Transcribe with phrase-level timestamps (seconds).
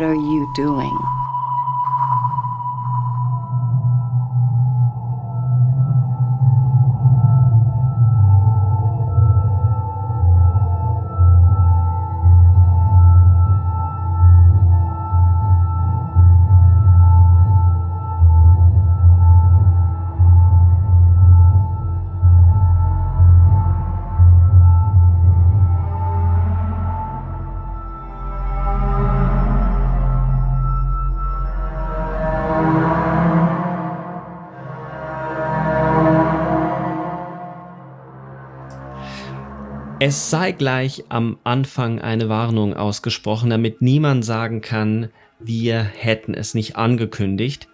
[0.00, 1.19] What are you doing?
[40.10, 46.52] Es sei gleich am Anfang eine Warnung ausgesprochen, damit niemand sagen kann, wir hätten es
[46.52, 47.68] nicht angekündigt.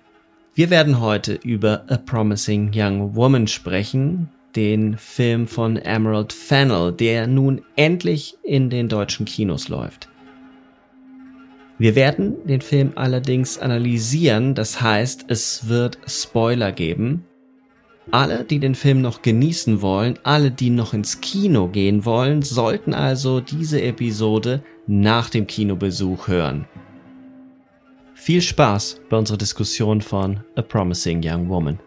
[0.54, 7.26] Wir werden heute über A Promising Young Woman sprechen, den Film von Emerald Fennell, der
[7.26, 10.10] nun endlich in den deutschen Kinos läuft.
[11.78, 17.24] Wir werden den Film allerdings analysieren, das heißt, es wird Spoiler geben.
[18.12, 22.94] Alle, die den Film noch genießen wollen, alle, die noch ins Kino gehen wollen, sollten
[22.94, 26.68] also diese Episode nach dem Kinobesuch hören.
[28.14, 31.80] Viel Spaß bei unserer Diskussion von A Promising Young Woman.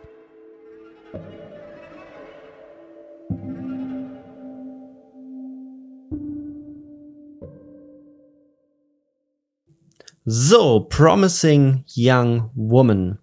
[10.25, 13.19] So, Promising Young Woman.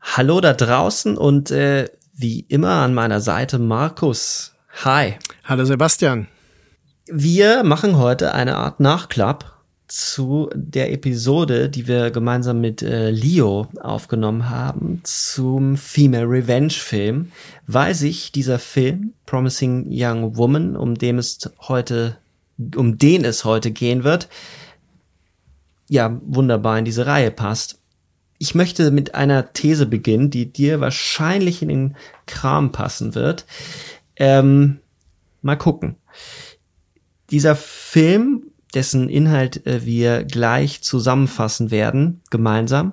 [0.00, 4.54] Hallo da draußen und äh, wie immer an meiner Seite Markus.
[4.84, 5.16] Hi.
[5.44, 6.28] Hallo Sebastian.
[7.06, 9.52] Wir machen heute eine Art Nachklapp
[9.88, 17.32] zu der Episode, die wir gemeinsam mit äh, Leo aufgenommen haben zum Female Revenge Film,
[17.66, 22.16] weil sich dieser Film Promising Young Woman, um dem es heute,
[22.76, 24.28] um den es heute gehen wird,
[25.88, 27.78] ja wunderbar in diese Reihe passt
[28.38, 31.96] ich möchte mit einer These beginnen, die dir wahrscheinlich in den
[32.26, 33.46] Kram passen wird.
[34.16, 34.80] Ähm,
[35.42, 35.96] mal gucken.
[37.30, 42.92] Dieser Film, dessen Inhalt äh, wir gleich zusammenfassen werden, gemeinsam,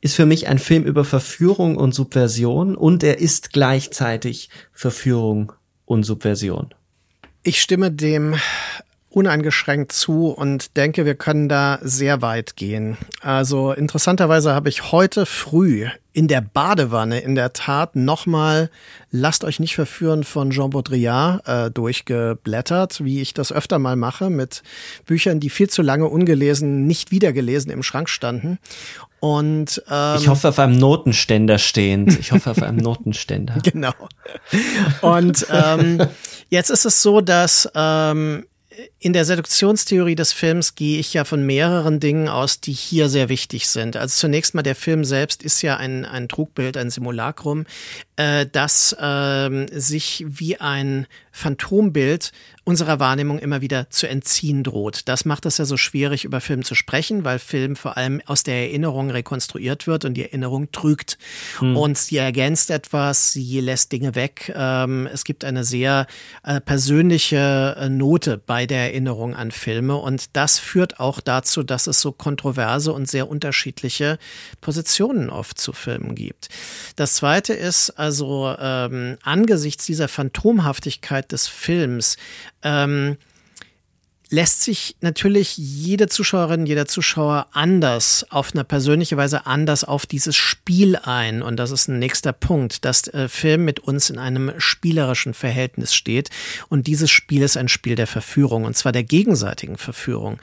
[0.00, 5.52] ist für mich ein Film über Verführung und Subversion und er ist gleichzeitig Verführung
[5.84, 6.74] und Subversion.
[7.42, 8.34] Ich stimme dem
[9.10, 12.98] uneingeschränkt zu und denke, wir können da sehr weit gehen.
[13.20, 18.70] Also interessanterweise habe ich heute früh in der Badewanne in der Tat nochmal
[19.10, 24.28] Lasst euch nicht verführen von Jean Baudrillard äh, durchgeblättert, wie ich das öfter mal mache,
[24.28, 24.62] mit
[25.06, 28.58] Büchern, die viel zu lange ungelesen, nicht wiedergelesen im Schrank standen.
[29.20, 32.18] Und ähm, ich hoffe auf einem Notenständer stehend.
[32.20, 33.60] Ich hoffe auf einem Notenständer.
[33.62, 33.94] genau.
[35.00, 36.06] Und ähm,
[36.50, 38.44] jetzt ist es so, dass ähm,
[39.00, 43.28] in der Seduktionstheorie des Films gehe ich ja von mehreren Dingen aus, die hier sehr
[43.28, 43.96] wichtig sind.
[43.96, 47.66] Also zunächst mal der Film selbst ist ja ein, ein Trugbild, ein Simulacrum,
[48.16, 52.32] äh, das äh, sich wie ein Phantombild
[52.64, 55.08] unserer Wahrnehmung immer wieder zu entziehen droht.
[55.08, 58.42] Das macht es ja so schwierig, über Film zu sprechen, weil Film vor allem aus
[58.42, 61.16] der Erinnerung rekonstruiert wird und die Erinnerung trügt.
[61.60, 61.76] Hm.
[61.76, 64.52] Und sie ergänzt etwas, sie lässt Dinge weg.
[64.54, 66.06] Ähm, es gibt eine sehr
[66.42, 71.88] äh, persönliche äh, Note bei der Erinnerung an Filme und das führt auch dazu, dass
[71.88, 74.18] es so kontroverse und sehr unterschiedliche
[74.60, 76.48] Positionen oft zu Filmen gibt.
[76.94, 82.16] Das zweite ist also ähm, angesichts dieser Phantomhaftigkeit des Films
[82.62, 83.16] ähm,
[84.30, 90.36] lässt sich natürlich jede Zuschauerin, jeder Zuschauer anders, auf eine persönliche Weise anders auf dieses
[90.36, 91.40] Spiel ein.
[91.40, 95.94] Und das ist ein nächster Punkt, dass äh, Film mit uns in einem spielerischen Verhältnis
[95.94, 96.28] steht.
[96.68, 100.38] Und dieses Spiel ist ein Spiel der Verführung, und zwar der gegenseitigen Verführung.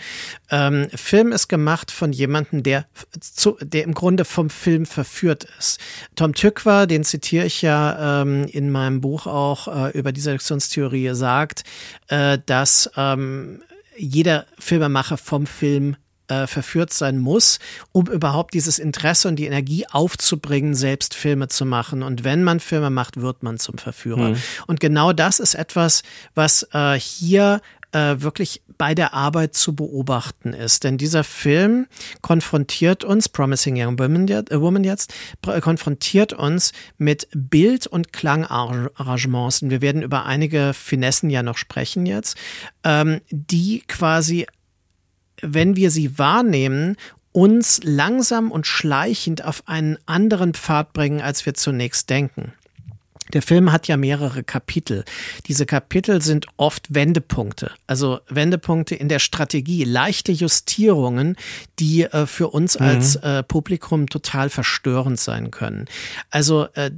[0.49, 2.85] Ähm, Film ist gemacht von jemandem, der,
[3.19, 5.79] zu, der im Grunde vom Film verführt ist.
[6.15, 11.13] Tom Tykwer, den zitiere ich ja ähm, in meinem Buch auch äh, über die Selektionstheorie,
[11.13, 11.63] sagt,
[12.07, 13.61] äh, dass ähm,
[13.97, 15.95] jeder Filmemacher vom Film
[16.27, 17.59] äh, verführt sein muss,
[17.91, 22.03] um überhaupt dieses Interesse und die Energie aufzubringen, selbst Filme zu machen.
[22.03, 24.29] Und wenn man Filme macht, wird man zum Verführer.
[24.29, 24.37] Mhm.
[24.67, 26.03] Und genau das ist etwas,
[26.33, 27.61] was äh, hier
[27.95, 30.83] äh, wirklich bei der Arbeit zu beobachten ist.
[30.83, 31.87] Denn dieser Film
[32.21, 35.13] konfrontiert uns, Promising Young Woman, äh, Woman jetzt,
[35.61, 39.61] konfrontiert uns mit Bild- und Klangarrangements.
[39.61, 42.37] Und wir werden über einige Finessen ja noch sprechen jetzt,
[42.83, 44.45] ähm, die quasi,
[45.41, 46.97] wenn wir sie wahrnehmen,
[47.31, 52.51] uns langsam und schleichend auf einen anderen Pfad bringen, als wir zunächst denken.
[53.33, 55.03] Der Film hat ja mehrere Kapitel.
[55.47, 61.35] Diese Kapitel sind oft Wendepunkte, also Wendepunkte in der Strategie, leichte Justierungen,
[61.79, 62.85] die äh, für uns mhm.
[62.85, 65.85] als äh, Publikum total verstörend sein können.
[66.29, 66.91] Also äh,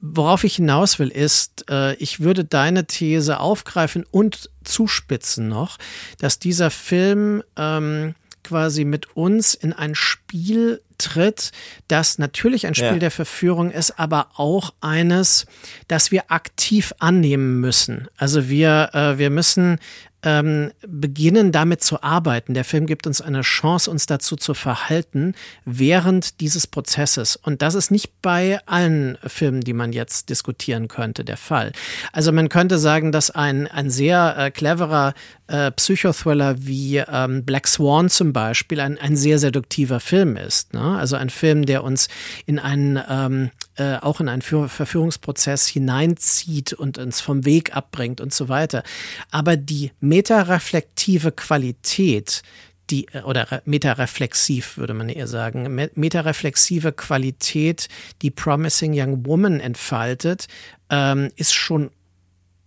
[0.00, 5.78] worauf ich hinaus will, ist, äh, ich würde deine These aufgreifen und zuspitzen noch,
[6.18, 8.14] dass dieser Film ähm,
[8.44, 11.52] quasi mit uns in ein Spiel tritt,
[11.88, 12.98] das natürlich ein Spiel ja.
[12.98, 15.46] der Verführung ist, aber auch eines,
[15.88, 18.08] das wir aktiv annehmen müssen.
[18.16, 19.78] Also wir, äh, wir müssen
[20.22, 22.54] ähm, beginnen damit zu arbeiten.
[22.54, 25.34] Der Film gibt uns eine Chance, uns dazu zu verhalten
[25.64, 27.36] während dieses Prozesses.
[27.36, 31.72] Und das ist nicht bei allen Filmen, die man jetzt diskutieren könnte, der Fall.
[32.12, 35.14] Also man könnte sagen, dass ein, ein sehr äh, cleverer
[35.46, 40.74] äh, Psychothriller wie ähm, Black Swan zum Beispiel ein, ein sehr seduktiver Film ist.
[40.74, 40.96] Ne?
[40.98, 42.08] Also ein Film, der uns
[42.46, 43.50] in einen ähm,
[43.80, 48.82] äh, auch in einen Verführungsprozess hineinzieht und uns vom Weg abbringt und so weiter.
[49.30, 52.42] Aber die metareflektive Qualität,
[52.90, 57.88] die, äh, oder metareflexiv würde man eher sagen, metareflexive Qualität,
[58.20, 60.48] die Promising Young Woman entfaltet,
[60.90, 61.90] ähm, ist schon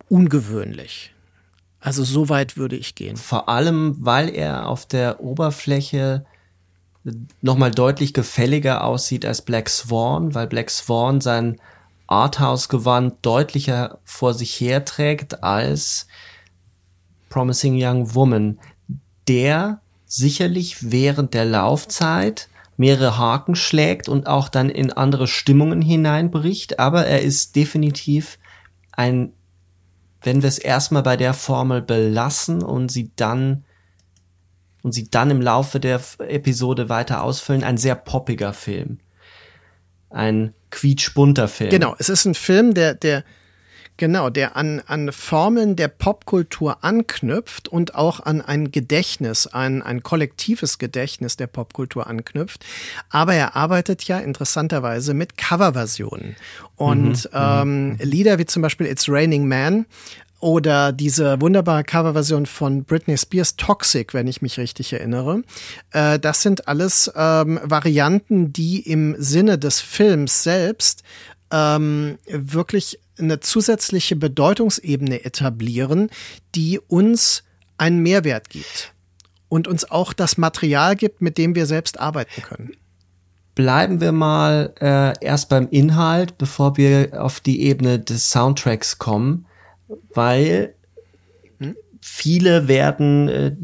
[0.08, 1.12] ungewöhnlich.
[1.80, 3.18] Also so weit würde ich gehen.
[3.18, 6.24] Vor allem, weil er auf der Oberfläche
[7.42, 11.60] nochmal deutlich gefälliger aussieht als Black Swan, weil Black Swan sein
[12.06, 16.06] Arthouse-Gewand deutlicher vor sich herträgt als
[17.34, 18.60] Promising Young Woman,
[19.26, 26.78] der sicherlich während der Laufzeit mehrere Haken schlägt und auch dann in andere Stimmungen hineinbricht,
[26.78, 28.38] aber er ist definitiv
[28.92, 29.32] ein
[30.22, 33.64] wenn wir es erstmal bei der Formel belassen und sie dann
[34.82, 39.00] und sie dann im Laufe der Episode weiter ausfüllen, ein sehr poppiger Film.
[40.08, 41.68] Ein quietschbunter Film.
[41.68, 43.22] Genau, es ist ein Film, der, der,
[43.96, 50.02] Genau, der an, an Formeln der Popkultur anknüpft und auch an ein Gedächtnis, ein, ein
[50.02, 52.64] kollektives Gedächtnis der Popkultur anknüpft.
[53.10, 56.34] Aber er arbeitet ja interessanterweise mit Coverversionen.
[56.74, 57.96] Und mhm, ähm, mhm.
[58.00, 59.86] Lieder wie zum Beispiel It's Raining Man
[60.40, 65.42] oder diese wunderbare Coverversion von Britney Spears Toxic, wenn ich mich richtig erinnere.
[65.92, 71.04] Äh, das sind alles ähm, Varianten, die im Sinne des Films selbst
[71.50, 76.10] ähm, wirklich eine zusätzliche Bedeutungsebene etablieren,
[76.54, 77.44] die uns
[77.76, 78.94] einen Mehrwert gibt
[79.48, 82.72] und uns auch das Material gibt, mit dem wir selbst arbeiten können.
[83.54, 89.46] Bleiben wir mal äh, erst beim Inhalt, bevor wir auf die Ebene des Soundtracks kommen,
[90.12, 90.74] weil
[91.58, 91.76] hm?
[92.00, 93.56] viele werden äh,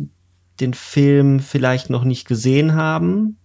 [0.61, 3.39] den Film vielleicht noch nicht gesehen haben.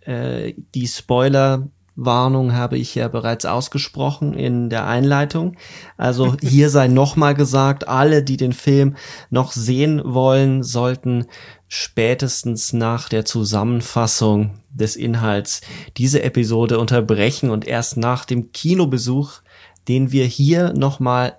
[0.00, 1.68] Äh, die Spoiler
[2.02, 5.56] Warnung habe ich ja bereits ausgesprochen in der Einleitung.
[5.98, 8.96] Also hier sei nochmal gesagt, alle, die den Film
[9.28, 11.26] noch sehen wollen, sollten
[11.68, 15.60] spätestens nach der Zusammenfassung des Inhalts
[15.98, 19.42] diese Episode unterbrechen und erst nach dem Kinobesuch,
[19.86, 21.36] den wir hier nochmal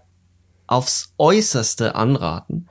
[0.67, 2.69] aufs äußerste anraten,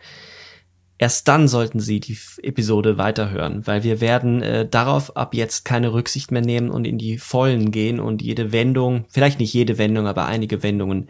[1.00, 5.94] Erst dann sollten Sie die Episode weiterhören, weil wir werden äh, darauf ab jetzt keine
[5.94, 10.06] Rücksicht mehr nehmen und in die Vollen gehen und jede Wendung, vielleicht nicht jede Wendung,
[10.06, 11.08] aber einige Wendungen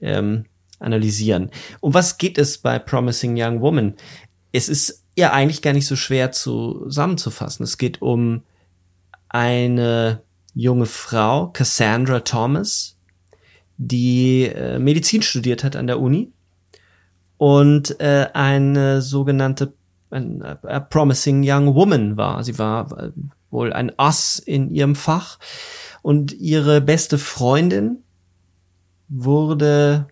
[0.00, 0.46] ähm,
[0.78, 1.50] analysieren.
[1.80, 3.92] Um was geht es bei Promising Young Woman?
[4.52, 7.64] Es ist ja eigentlich gar nicht so schwer zusammenzufassen.
[7.64, 8.44] Es geht um
[9.28, 10.22] eine
[10.54, 12.96] junge Frau, Cassandra Thomas,
[13.76, 16.32] die äh, Medizin studiert hat an der Uni
[17.40, 19.72] und äh, eine sogenannte
[20.10, 22.44] ein, a promising young woman war.
[22.44, 23.12] Sie war äh,
[23.50, 25.38] wohl ein Ass in ihrem Fach
[26.02, 28.02] und ihre beste Freundin
[29.08, 30.08] wurde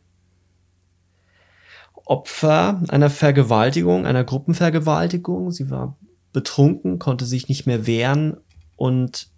[2.07, 5.51] Opfer einer Vergewaltigung, einer Gruppenvergewaltigung.
[5.51, 5.99] Sie war
[6.33, 8.39] betrunken, konnte sich nicht mehr wehren
[8.75, 9.29] und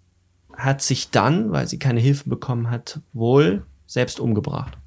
[0.55, 4.77] hat sich dann, weil sie keine Hilfe bekommen hat, wohl selbst umgebracht.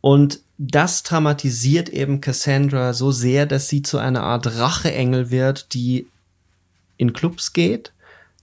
[0.00, 6.06] Und das dramatisiert eben Cassandra so sehr, dass sie zu einer Art Racheengel wird, die
[6.96, 7.92] in Clubs geht,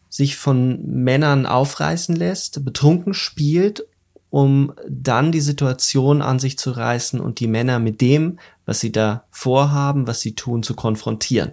[0.10, 3.86] sich von Männern aufreißen lässt, betrunken spielt,
[4.30, 8.92] um dann die Situation an sich zu reißen und die Männer mit dem, was sie
[8.92, 11.52] da vorhaben, was sie tun, zu konfrontieren.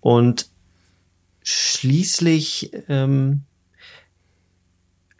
[0.00, 0.48] Und
[1.42, 3.42] schließlich ähm,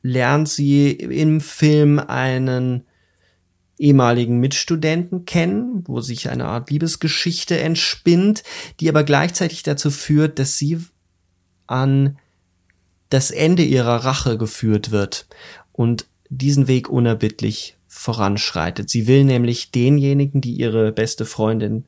[0.02, 2.85] lernt sie im Film einen
[3.78, 8.42] ehemaligen Mitstudenten kennen, wo sich eine Art Liebesgeschichte entspinnt,
[8.80, 10.78] die aber gleichzeitig dazu führt, dass sie
[11.66, 12.18] an
[13.11, 15.26] das Ende ihrer Rache geführt wird
[15.73, 18.90] und diesen Weg unerbittlich voranschreitet.
[18.90, 21.85] Sie will nämlich denjenigen, die ihre beste Freundin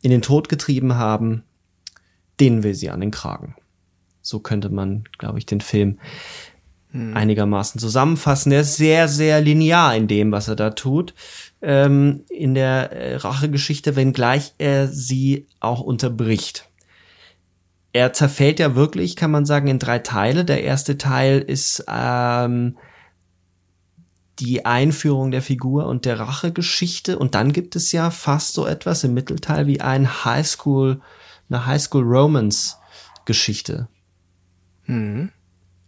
[0.00, 1.42] in den Tod getrieben haben,
[2.40, 3.54] den will sie an den Kragen.
[4.22, 5.98] So könnte man, glaube ich, den Film
[6.94, 7.16] hm.
[7.16, 8.52] einigermaßen zusammenfassen.
[8.52, 11.12] Er ist sehr, sehr linear in dem, was er da tut.
[11.60, 16.70] Ähm, in der äh, Rachegeschichte, wenngleich er sie auch unterbricht.
[17.92, 20.44] Er zerfällt ja wirklich, kann man sagen, in drei Teile.
[20.44, 22.78] Der erste Teil ist ähm,
[24.38, 27.18] die Einführung der Figur und der Rachegeschichte.
[27.18, 31.00] Und dann gibt es ja fast so etwas im Mittelteil wie ein Highschool,
[31.48, 32.76] eine Highschool Romance
[33.24, 33.88] Geschichte.
[34.86, 35.30] Mhm.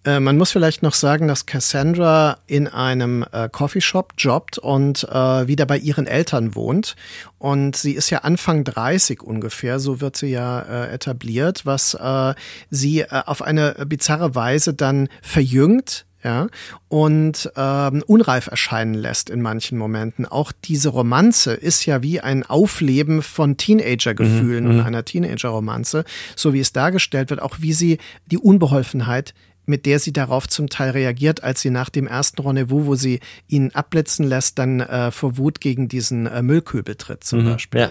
[0.07, 5.49] Äh, man muss vielleicht noch sagen, dass Cassandra in einem äh, Coffeeshop jobbt und äh,
[5.49, 6.97] wieder bei ihren Eltern wohnt.
[7.39, 12.35] Und sie ist ja Anfang 30 ungefähr, so wird sie ja äh, etabliert, was äh,
[12.71, 16.49] sie äh, auf eine bizarre Weise dann verjüngt ja,
[16.89, 20.27] und ähm, unreif erscheinen lässt in manchen Momenten.
[20.27, 24.87] Auch diese Romanze ist ja wie ein Aufleben von Teenagergefühlen mhm, und mhm.
[24.87, 29.35] einer Teenager-Romanze, so wie es dargestellt wird, auch wie sie die Unbeholfenheit
[29.67, 33.21] mit der sie darauf zum Teil reagiert, als sie nach dem ersten Rendezvous, wo sie
[33.49, 37.81] ihn abblitzen lässt, dann äh, vor Wut gegen diesen äh, Müllkübel tritt zum mhm, Beispiel.
[37.81, 37.91] Ja.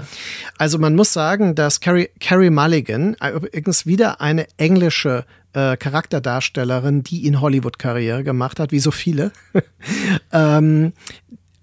[0.57, 7.03] Also man muss sagen, dass Carrie, Carrie Mulligan äh, übrigens wieder eine englische äh, Charakterdarstellerin,
[7.03, 9.31] die in Hollywood Karriere gemacht hat, wie so viele,
[10.31, 10.93] ähm,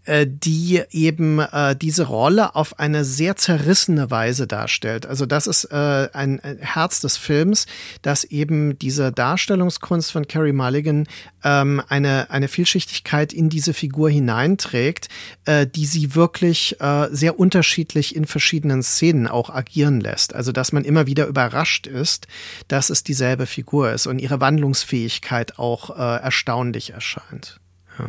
[0.04, 5.06] äh, die eben äh, diese Rolle auf eine sehr zerrissene Weise darstellt.
[5.06, 7.66] Also das ist äh, ein, ein Herz des Films,
[8.02, 11.06] dass eben diese Darstellungskunst von Carrie Mulligan
[11.44, 15.08] ähm, eine, eine Vielschichtigkeit in diese Figur hineinträgt,
[15.44, 20.34] äh, die sie wirklich äh, sehr unterschiedlich in verschiedenen Szenen auch agieren lässt.
[20.34, 22.26] Also dass man immer wieder überrascht ist,
[22.68, 27.60] dass es dieselbe Figur ist und ihre Wandlungsfähigkeit auch äh, erstaunlich erscheint.
[27.98, 28.08] Ja.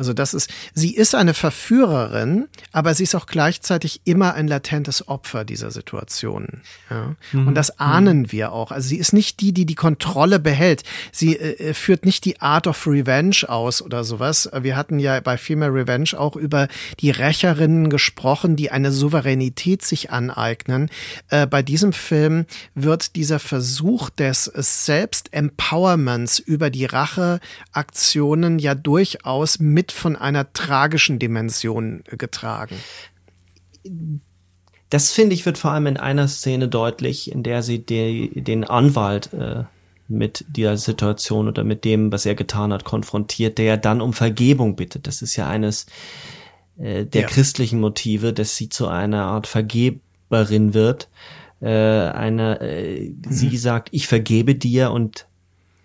[0.00, 5.08] Also das ist, sie ist eine Verführerin, aber sie ist auch gleichzeitig immer ein latentes
[5.08, 6.62] Opfer dieser Situation.
[6.88, 7.16] Ja?
[7.32, 7.48] Mhm.
[7.48, 8.32] Und das ahnen mhm.
[8.32, 8.72] wir auch.
[8.72, 10.84] Also sie ist nicht die, die die Kontrolle behält.
[11.12, 14.48] Sie äh, äh, führt nicht die Art of Revenge aus oder sowas.
[14.58, 16.68] Wir hatten ja bei Female Revenge auch über
[17.00, 20.88] die Rächerinnen gesprochen, die eine Souveränität sich aneignen.
[21.28, 29.89] Äh, bei diesem Film wird dieser Versuch des Selbst-Empowerments über die Racheaktionen ja durchaus mit
[29.92, 32.76] von einer tragischen Dimension getragen.
[34.90, 38.64] Das finde ich wird vor allem in einer Szene deutlich, in der sie die, den
[38.64, 39.64] Anwalt äh,
[40.08, 44.12] mit dieser Situation oder mit dem, was er getan hat, konfrontiert, der ja dann um
[44.12, 45.06] Vergebung bittet.
[45.06, 45.86] Das ist ja eines
[46.78, 47.28] äh, der ja.
[47.28, 51.08] christlichen Motive, dass sie zu einer Art Vergeberin wird.
[51.60, 53.22] Äh, eine, äh, mhm.
[53.28, 55.26] sie sagt, ich vergebe dir und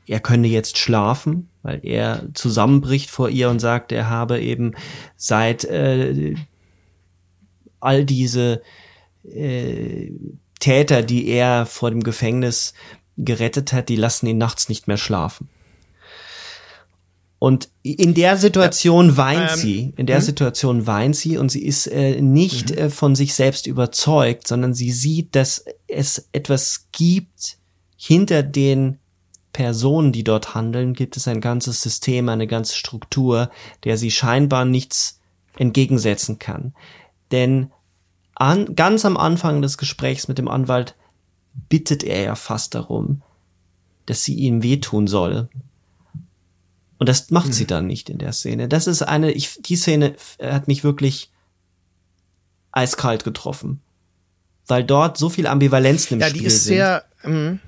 [0.08, 4.74] er könne jetzt schlafen, weil er zusammenbricht vor ihr und sagt, er habe eben
[5.16, 6.36] seit äh,
[7.80, 8.62] all diese
[9.24, 10.12] äh,
[10.60, 12.74] Täter, die er vor dem Gefängnis
[13.18, 15.50] gerettet hat, die lassen ihn nachts nicht mehr schlafen.
[17.38, 20.26] Und in der Situation ja, weint ähm, sie, in der mh?
[20.26, 22.78] Situation weint sie und sie ist äh, nicht mhm.
[22.78, 27.58] äh, von sich selbst überzeugt, sondern sie sieht, dass es etwas gibt
[27.98, 29.00] hinter den
[29.56, 33.50] Personen, die dort handeln, gibt es ein ganzes System, eine ganze Struktur,
[33.86, 35.22] der sie scheinbar nichts
[35.58, 36.74] entgegensetzen kann.
[37.32, 37.72] Denn
[38.36, 40.96] an, ganz am Anfang des Gesprächs mit dem Anwalt
[41.70, 43.22] bittet er ja fast darum,
[44.06, 45.48] dass sie ihm wehtun soll.
[46.98, 47.54] Und das macht mhm.
[47.54, 48.68] sie dann nicht in der Szene.
[48.68, 51.32] Das ist eine, ich, die Szene hat mich wirklich
[52.74, 53.80] eiskalt getroffen.
[54.68, 56.76] Weil dort so viel Ambivalenz im ja, Spiel sind.
[56.76, 57.60] Ja, die ist sehr, mh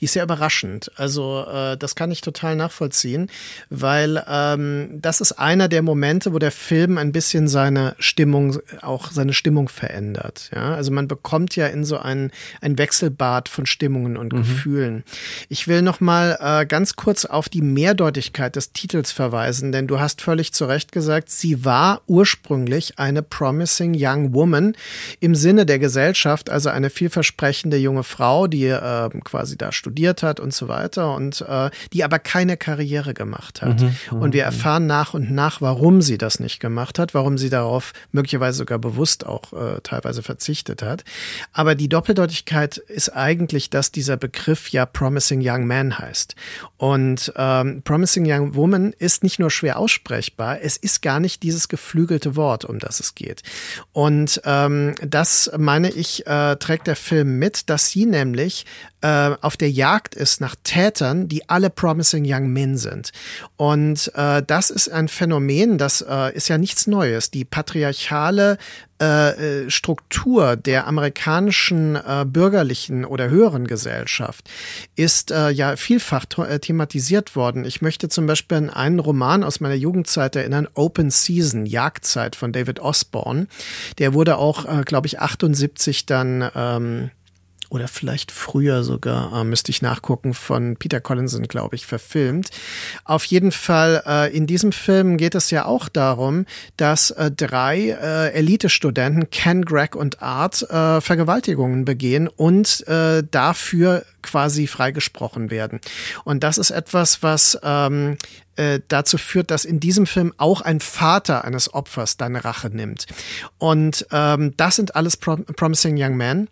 [0.00, 0.90] die ist sehr überraschend.
[0.96, 3.30] Also äh, das kann ich total nachvollziehen,
[3.68, 9.10] weil ähm, das ist einer der Momente, wo der Film ein bisschen seine Stimmung, auch
[9.10, 10.50] seine Stimmung verändert.
[10.54, 12.30] Ja, also man bekommt ja in so ein,
[12.62, 14.38] ein Wechselbad von Stimmungen und mhm.
[14.38, 15.04] Gefühlen.
[15.48, 20.00] Ich will noch mal äh, ganz kurz auf die Mehrdeutigkeit des Titels verweisen, denn du
[20.00, 24.74] hast völlig zu Recht gesagt, sie war ursprünglich eine Promising Young Woman
[25.20, 29.89] im Sinne der Gesellschaft, also eine vielversprechende junge Frau, die äh, quasi da studiert
[30.22, 33.80] hat und so weiter und äh, die aber keine Karriere gemacht hat.
[33.80, 34.46] Mhm, mhm und wir mhm.
[34.46, 38.78] erfahren nach und nach, warum sie das nicht gemacht hat, warum sie darauf möglicherweise sogar
[38.78, 41.04] bewusst auch äh, teilweise verzichtet hat.
[41.52, 46.34] Aber die Doppeldeutigkeit ist eigentlich, dass dieser Begriff ja Promising Young Man heißt.
[46.76, 51.68] Und ähm, Promising Young Woman ist nicht nur schwer aussprechbar, es ist gar nicht dieses
[51.68, 53.42] geflügelte Wort, um das es geht.
[53.92, 58.66] Und ähm, das meine ich, äh, trägt der Film mit, dass sie nämlich
[59.02, 63.12] äh, auf der Jagd ist nach Tätern, die alle Promising Young Men sind.
[63.56, 67.30] Und äh, das ist ein Phänomen, das äh, ist ja nichts Neues.
[67.30, 68.58] Die patriarchale
[69.00, 74.50] äh, äh, Struktur der amerikanischen äh, bürgerlichen oder höheren Gesellschaft
[74.96, 77.64] ist äh, ja vielfach äh, thematisiert worden.
[77.64, 82.52] Ich möchte zum Beispiel an einen Roman aus meiner Jugendzeit erinnern, Open Season, Jagdzeit von
[82.52, 83.46] David Osborne.
[83.96, 87.10] Der wurde auch, äh, glaube ich, 78 dann ähm,
[87.70, 92.50] oder vielleicht früher sogar, äh, müsste ich nachgucken, von Peter Collinson, glaube ich, verfilmt.
[93.04, 96.44] Auf jeden Fall, äh, in diesem Film geht es ja auch darum,
[96.76, 104.04] dass äh, drei äh, Elite-Studenten, Ken, Greg und Art, äh, Vergewaltigungen begehen und äh, dafür
[104.22, 105.80] quasi freigesprochen werden.
[106.24, 108.16] Und das ist etwas, was ähm,
[108.56, 113.06] äh, dazu führt, dass in diesem Film auch ein Vater eines Opfers deine Rache nimmt.
[113.58, 116.48] Und ähm, das sind alles Prom Promising Young Men.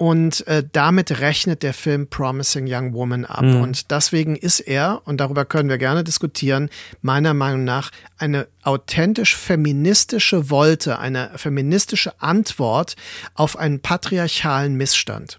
[0.00, 3.42] Und äh, damit rechnet der Film Promising Young Woman ab.
[3.42, 3.60] Mhm.
[3.60, 6.70] Und deswegen ist er, und darüber können wir gerne diskutieren,
[7.02, 12.96] meiner Meinung nach eine authentisch feministische Wolte, eine feministische Antwort
[13.34, 15.38] auf einen patriarchalen Missstand.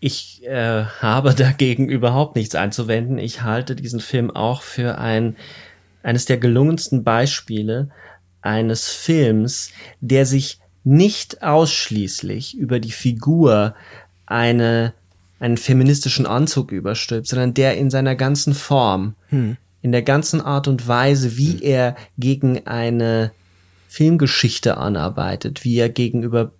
[0.00, 3.16] Ich äh, habe dagegen überhaupt nichts einzuwenden.
[3.16, 5.34] Ich halte diesen Film auch für ein,
[6.02, 7.88] eines der gelungensten Beispiele
[8.42, 9.72] eines Films,
[10.02, 13.74] der sich nicht ausschließlich über die Figur
[14.24, 14.94] eine,
[15.40, 19.56] einen feministischen Anzug überstülpt, sondern der in seiner ganzen Form, hm.
[19.82, 21.62] in der ganzen Art und Weise, wie hm.
[21.62, 23.32] er gegen eine
[23.88, 26.52] Filmgeschichte anarbeitet, wie er gegenüber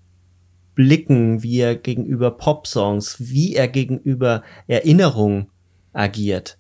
[0.75, 5.51] Blicken, wie er gegenüber Popsongs, wie er gegenüber Erinnerung
[5.93, 6.59] agiert,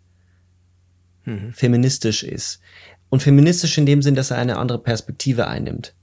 [1.25, 1.53] mhm.
[1.53, 2.61] feministisch ist.
[3.11, 5.95] Und feministisch in dem Sinn, dass er eine andere Perspektive einnimmt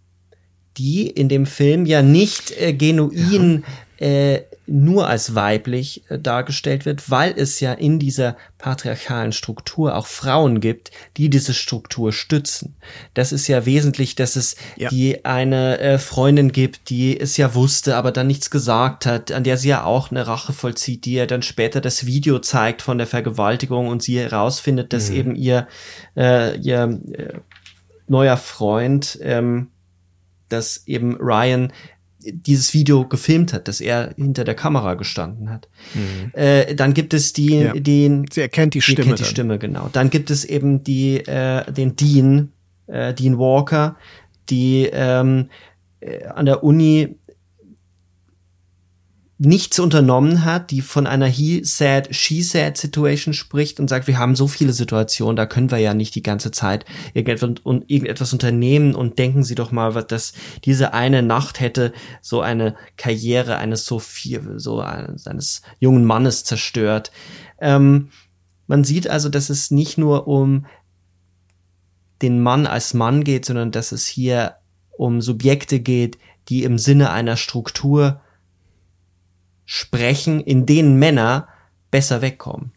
[0.78, 3.64] die in dem Film ja nicht äh, genuin
[4.00, 4.08] ja.
[4.08, 10.08] äh, nur als weiblich äh, dargestellt wird, weil es ja in dieser patriarchalen Struktur auch
[10.08, 12.76] Frauen gibt, die diese Struktur stützen.
[13.14, 14.90] Das ist ja wesentlich, dass es ja.
[14.90, 19.44] die eine äh, Freundin gibt, die es ja wusste, aber dann nichts gesagt hat, an
[19.44, 22.98] der sie ja auch eine Rache vollzieht, die ja dann später das Video zeigt von
[22.98, 25.16] der Vergewaltigung und sie herausfindet, dass mhm.
[25.16, 25.68] eben ihr,
[26.16, 27.34] äh, ihr äh,
[28.08, 29.73] neuer Freund ähm,
[30.54, 31.74] dass eben Ryan
[32.26, 35.68] dieses Video gefilmt hat, dass er hinter der Kamera gestanden hat.
[35.94, 36.32] Mhm.
[36.34, 37.74] Äh, dann gibt es die, ja.
[37.74, 39.90] den, sie erkennt die Stimme, erkennt die Stimme genau.
[39.92, 42.54] Dann gibt es eben die, äh, den Dean,
[42.88, 43.98] äh, Dean Walker,
[44.50, 45.50] die ähm,
[46.00, 47.16] äh, an der Uni
[49.40, 54.18] nichts unternommen hat, die von einer he said, she said Situation spricht und sagt, wir
[54.18, 58.32] haben so viele Situationen, da können wir ja nicht die ganze Zeit irgendetwas, und, irgendetwas
[58.32, 63.58] unternehmen und denken Sie doch mal, was das diese eine Nacht hätte so eine Karriere
[63.58, 67.12] eines so viel, so eines, eines jungen Mannes zerstört.
[67.60, 68.10] Ähm,
[68.68, 70.66] man sieht also, dass es nicht nur um
[72.22, 74.56] den Mann als Mann geht, sondern dass es hier
[74.92, 76.18] um Subjekte geht,
[76.50, 78.22] die im Sinne einer Struktur
[79.66, 81.48] sprechen, in denen Männer
[81.92, 82.73] besser wegkommen.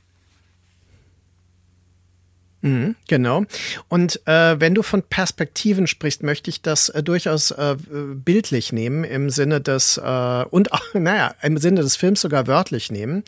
[2.63, 3.45] Mhm, genau.
[3.89, 9.05] Und äh, wenn du von Perspektiven sprichst, möchte ich das äh, durchaus äh, bildlich nehmen,
[9.05, 13.25] im Sinne des, äh, und auch, naja, im Sinne des Films sogar wörtlich nehmen.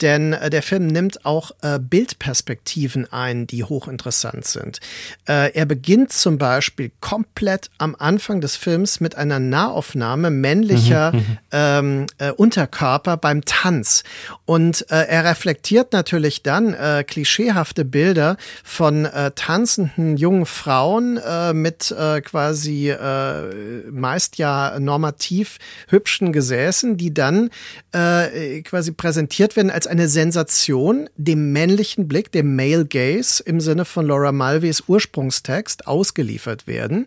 [0.00, 4.80] Denn äh, der Film nimmt auch äh, Bildperspektiven ein, die hochinteressant sind.
[5.28, 11.18] Äh, er beginnt zum Beispiel komplett am Anfang des Films mit einer Nahaufnahme männlicher mhm,
[11.18, 11.38] mhm.
[11.52, 14.02] ähm, äh, Unterkörper beim Tanz.
[14.46, 21.52] Und äh, er reflektiert natürlich dann äh, klischeehafte Bilder von äh, tanzenden jungen Frauen äh,
[21.52, 27.50] mit äh, quasi äh, meist ja normativ hübschen Gesäßen, die dann
[27.92, 33.84] äh, quasi präsentiert werden als eine Sensation dem männlichen Blick, dem Male Gaze im Sinne
[33.84, 37.04] von Laura Mulveys Ursprungstext ausgeliefert werden.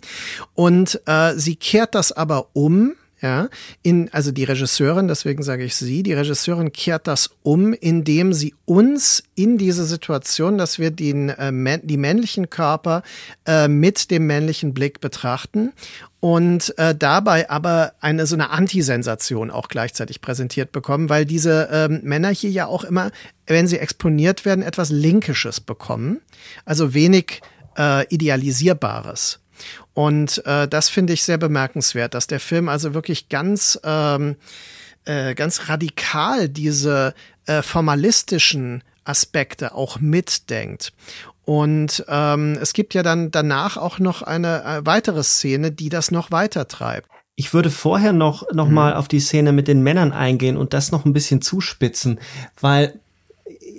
[0.54, 3.50] Und äh, sie kehrt das aber um ja,
[3.82, 8.54] in, also die Regisseurin, deswegen sage ich sie, die Regisseurin kehrt das um, indem sie
[8.66, 13.02] uns in diese Situation, dass wir den, äh, die männlichen Körper
[13.48, 15.74] äh, mit dem männlichen Blick betrachten
[16.20, 22.02] und äh, dabei aber eine so eine Antisensation auch gleichzeitig präsentiert bekommen, weil diese ähm,
[22.04, 23.10] Männer hier ja auch immer,
[23.48, 26.22] wenn sie exponiert werden, etwas Linkisches bekommen,
[26.64, 27.42] also wenig
[27.76, 29.40] äh, Idealisierbares.
[29.94, 34.36] Und äh, das finde ich sehr bemerkenswert, dass der Film also wirklich ganz, ähm,
[35.06, 37.14] äh, ganz radikal diese
[37.46, 40.94] äh, formalistischen Aspekte auch mitdenkt.
[41.46, 46.10] Und ähm, es gibt ja dann danach auch noch eine äh, weitere Szene, die das
[46.10, 47.08] noch weiter treibt.
[47.36, 48.74] Ich würde vorher noch, noch mhm.
[48.74, 52.20] mal auf die Szene mit den Männern eingehen und das noch ein bisschen zuspitzen,
[52.60, 53.00] weil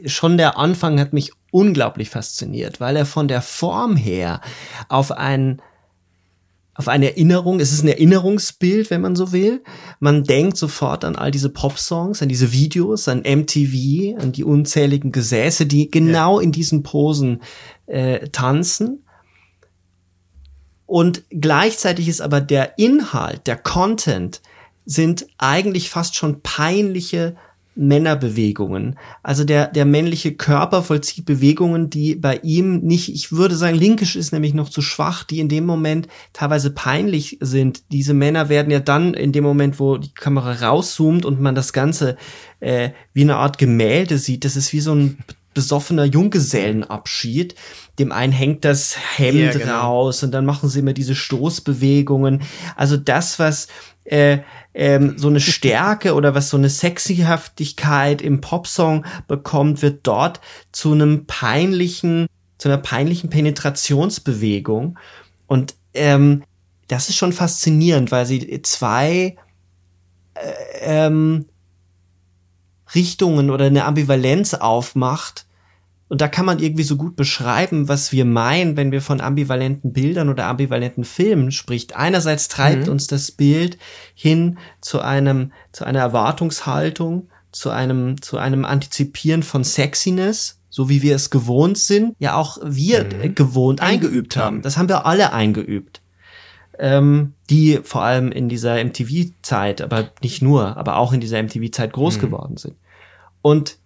[0.04, 4.42] schon der Anfang hat mich unglaublich fasziniert, weil er von der Form her
[4.90, 5.62] auf einen
[6.74, 9.64] auf eine Erinnerung, es ist ein Erinnerungsbild, wenn man so will.
[9.98, 15.10] Man denkt sofort an all diese Pop-Songs, an diese Videos, an MTV, an die unzähligen
[15.10, 16.44] Gesäße, die genau ja.
[16.44, 17.40] in diesen Posen
[17.86, 19.06] äh, tanzen.
[20.84, 24.42] Und gleichzeitig ist aber der Inhalt, der Content,
[24.84, 27.36] sind eigentlich fast schon peinliche
[27.76, 28.98] Männerbewegungen.
[29.22, 34.16] Also der, der männliche Körper vollzieht Bewegungen, die bei ihm nicht, ich würde sagen, linkisch
[34.16, 37.92] ist nämlich noch zu schwach, die in dem Moment teilweise peinlich sind.
[37.92, 41.72] Diese Männer werden ja dann in dem Moment, wo die Kamera rauszoomt und man das
[41.72, 42.16] Ganze
[42.60, 45.18] äh, wie eine Art Gemälde sieht, das ist wie so ein
[45.56, 47.56] besoffener Junggesellenabschied.
[47.98, 49.80] Dem einen hängt das Hemd ja, genau.
[49.80, 52.42] raus und dann machen sie immer diese Stoßbewegungen.
[52.76, 53.68] Also das, was
[54.04, 54.38] äh,
[54.74, 60.40] ähm, so eine Stärke oder was so eine Sexyhaftigkeit im Popsong bekommt, wird dort
[60.72, 62.26] zu einem peinlichen,
[62.58, 64.98] zu einer peinlichen Penetrationsbewegung.
[65.46, 66.44] Und ähm,
[66.88, 69.36] das ist schon faszinierend, weil sie zwei
[70.34, 71.46] äh, ähm,
[72.94, 75.45] Richtungen oder eine Ambivalenz aufmacht,
[76.08, 79.92] und da kann man irgendwie so gut beschreiben, was wir meinen, wenn wir von ambivalenten
[79.92, 81.96] Bildern oder ambivalenten Filmen spricht.
[81.96, 82.92] Einerseits treibt mhm.
[82.92, 83.76] uns das Bild
[84.14, 91.02] hin zu einem, zu einer Erwartungshaltung, zu einem, zu einem Antizipieren von Sexiness, so wie
[91.02, 93.34] wir es gewohnt sind, ja auch wir mhm.
[93.34, 94.62] gewohnt eingeübt haben.
[94.62, 96.02] Das haben wir alle eingeübt.
[96.78, 101.94] Ähm, die vor allem in dieser MTV-Zeit, aber nicht nur, aber auch in dieser MTV-Zeit
[101.94, 102.20] groß mhm.
[102.20, 102.76] geworden sind.
[103.40, 103.78] Und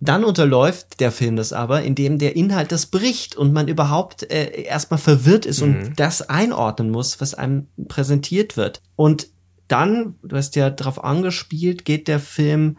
[0.00, 4.62] dann unterläuft der Film das aber, indem der Inhalt das bricht und man überhaupt äh,
[4.62, 5.66] erstmal verwirrt ist mhm.
[5.66, 8.80] und das einordnen muss, was einem präsentiert wird.
[8.94, 9.28] Und
[9.66, 12.78] dann, du hast ja darauf angespielt, geht der Film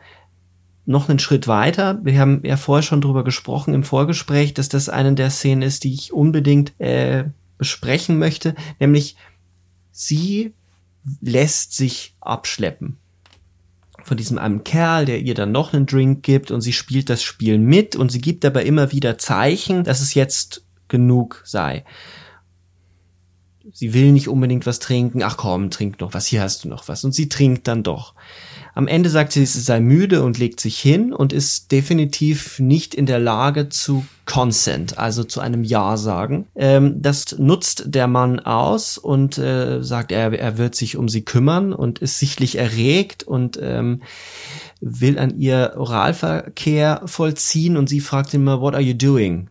[0.85, 1.99] noch einen Schritt weiter.
[2.03, 5.83] Wir haben ja vorher schon drüber gesprochen im Vorgespräch, dass das eine der Szenen ist,
[5.83, 7.25] die ich unbedingt äh,
[7.57, 9.17] besprechen möchte, nämlich
[9.91, 10.53] sie
[11.21, 12.97] lässt sich abschleppen
[14.03, 17.23] von diesem einem Kerl, der ihr dann noch einen Drink gibt und sie spielt das
[17.23, 21.85] Spiel mit und sie gibt aber immer wieder Zeichen, dass es jetzt genug sei.
[23.71, 25.21] Sie will nicht unbedingt was trinken.
[25.23, 26.25] Ach komm, trink noch was.
[26.25, 27.03] Hier hast du noch was.
[27.03, 28.15] Und sie trinkt dann doch.
[28.79, 32.95] Am Ende sagt sie, sie sei müde und legt sich hin und ist definitiv nicht
[32.95, 36.47] in der Lage zu Consent, also zu einem Ja sagen.
[36.55, 41.23] Ähm, das nutzt der Mann aus und äh, sagt, er, er wird sich um sie
[41.25, 44.01] kümmern und ist sichtlich erregt und ähm,
[44.79, 49.49] will an ihr Oralverkehr vollziehen und sie fragt immer, what are you doing?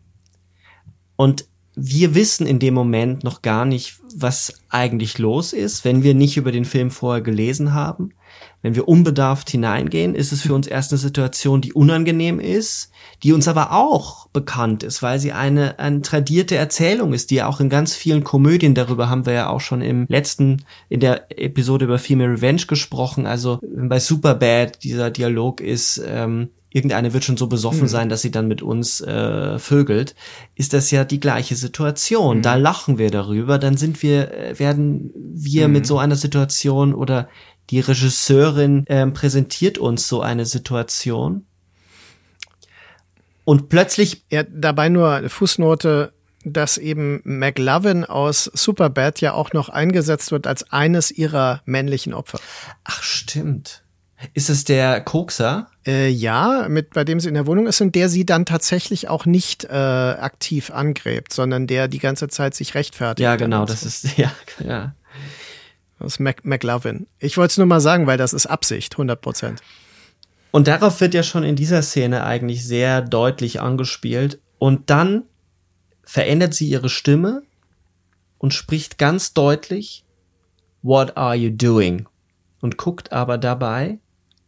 [1.17, 6.15] Und wir wissen in dem Moment noch gar nicht, was eigentlich los ist, wenn wir
[6.15, 8.13] nicht über den Film vorher gelesen haben.
[8.61, 12.91] Wenn wir unbedarft hineingehen, ist es für uns erst eine Situation, die unangenehm ist,
[13.23, 17.47] die uns aber auch bekannt ist, weil sie eine, eine tradierte Erzählung ist, die ja
[17.47, 21.27] auch in ganz vielen Komödien, darüber haben wir ja auch schon im letzten, in der
[21.39, 27.37] Episode über Female Revenge gesprochen, also bei Superbad dieser Dialog ist, ähm, irgendeine wird schon
[27.37, 27.87] so besoffen mhm.
[27.87, 30.15] sein, dass sie dann mit uns äh, vögelt,
[30.55, 32.37] ist das ja die gleiche Situation.
[32.37, 32.41] Mhm.
[32.43, 35.73] Da lachen wir darüber, dann sind wir, äh, werden wir mhm.
[35.73, 37.27] mit so einer Situation oder
[37.69, 41.45] die Regisseurin äh, präsentiert uns so eine Situation.
[43.45, 44.25] Und plötzlich.
[44.31, 46.13] Ja, dabei nur eine Fußnote,
[46.45, 52.39] dass eben McLovin aus Superbad ja auch noch eingesetzt wird als eines ihrer männlichen Opfer.
[52.83, 53.83] Ach, stimmt.
[54.33, 55.69] Ist es der Kokser?
[55.87, 59.07] Äh, ja, mit, bei dem sie in der Wohnung ist und der sie dann tatsächlich
[59.07, 63.23] auch nicht äh, aktiv angräbt, sondern der die ganze Zeit sich rechtfertigt.
[63.23, 63.87] Ja, genau, das so.
[63.87, 64.93] ist, ja, ja.
[65.99, 67.07] Das ist Mac McLovin.
[67.19, 69.61] Ich wollte es nur mal sagen, weil das ist Absicht, 100 Prozent.
[70.51, 74.39] Und darauf wird ja schon in dieser Szene eigentlich sehr deutlich angespielt.
[74.57, 75.23] Und dann
[76.03, 77.43] verändert sie ihre Stimme
[78.37, 80.05] und spricht ganz deutlich,
[80.81, 82.07] What are you doing?
[82.61, 83.99] Und guckt aber dabei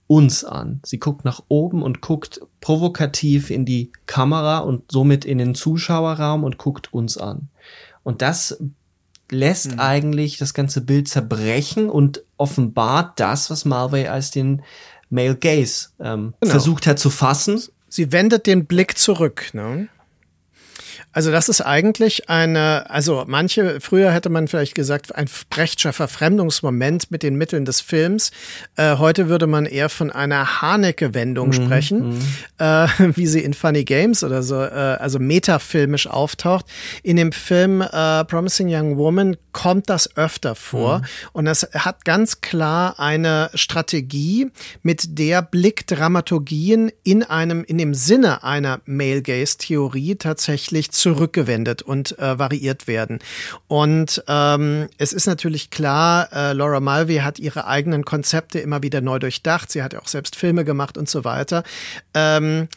[0.07, 0.81] uns an.
[0.85, 6.43] Sie guckt nach oben und guckt provokativ in die Kamera und somit in den Zuschauerraum
[6.43, 7.49] und guckt uns an.
[8.03, 8.61] Und das
[9.31, 9.79] lässt mhm.
[9.79, 14.61] eigentlich das ganze Bild zerbrechen und offenbart das, was Malway als den
[15.09, 16.51] Male Gaze ähm, genau.
[16.51, 17.61] versucht hat zu fassen.
[17.89, 19.49] Sie wendet den Blick zurück.
[19.53, 19.87] Ne?
[21.13, 27.11] Also das ist eigentlich eine, also manche, früher hätte man vielleicht gesagt, ein Brechtscher Verfremdungsmoment
[27.11, 28.31] mit den Mitteln des Films.
[28.77, 32.21] Äh, heute würde man eher von einer Haneke-Wendung mhm, sprechen, mhm.
[32.59, 36.65] äh, wie sie in Funny Games oder so, äh, also metafilmisch auftaucht.
[37.03, 41.05] In dem Film äh, Promising Young Woman kommt das öfter vor mhm.
[41.33, 44.49] und das hat ganz klar eine Strategie,
[44.81, 52.17] mit der Blickdramaturgien in einem, in dem Sinne einer Male Gaze Theorie tatsächlich zurückgewendet und
[52.19, 53.19] äh, variiert werden.
[53.67, 59.01] Und ähm, es ist natürlich klar, äh, Laura Mulvey hat ihre eigenen Konzepte immer wieder
[59.01, 59.71] neu durchdacht.
[59.71, 61.63] Sie hat ja auch selbst Filme gemacht und so weiter.
[62.13, 62.67] Ähm,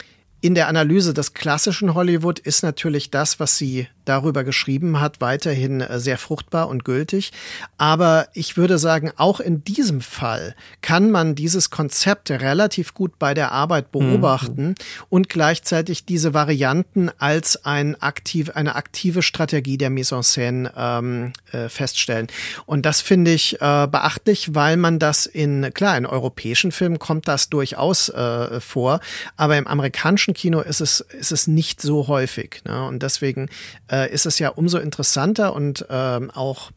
[0.41, 5.81] in der Analyse des klassischen Hollywood ist natürlich das, was sie darüber geschrieben hat, weiterhin
[5.81, 7.33] äh, sehr fruchtbar und gültig.
[7.79, 13.35] Aber ich würde sagen, auch in diesem Fall kann man dieses Konzept relativ gut bei
[13.35, 14.75] der Arbeit beobachten mhm.
[15.09, 21.33] und gleichzeitig diese Varianten als ein aktiv, eine aktive Strategie der Mise en scène ähm,
[21.53, 22.29] äh, feststellen.
[22.67, 27.29] Und das finde ich äh, beachtlich, weil man das in, klar, in europäischen Filmen kommt
[27.29, 29.01] das durchaus äh, vor,
[29.37, 32.62] aber im amerikanischen Kino ist es, ist es nicht so häufig.
[32.64, 32.87] Ne?
[32.87, 33.49] Und deswegen
[33.95, 36.73] äh, ist es ja umso interessanter und ähm, auch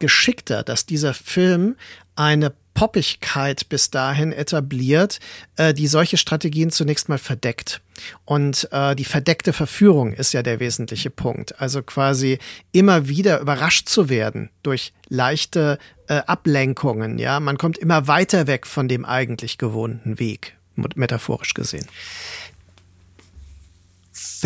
[0.00, 1.76] geschickter, dass dieser Film
[2.16, 5.18] eine Poppigkeit bis dahin etabliert,
[5.56, 7.80] äh, die solche Strategien zunächst mal verdeckt.
[8.26, 11.58] Und äh, die verdeckte Verführung ist ja der wesentliche Punkt.
[11.60, 12.38] Also quasi
[12.72, 17.18] immer wieder überrascht zu werden durch leichte äh, Ablenkungen.
[17.18, 21.86] Ja, man kommt immer weiter weg von dem eigentlich gewohnten Weg, metaphorisch gesehen.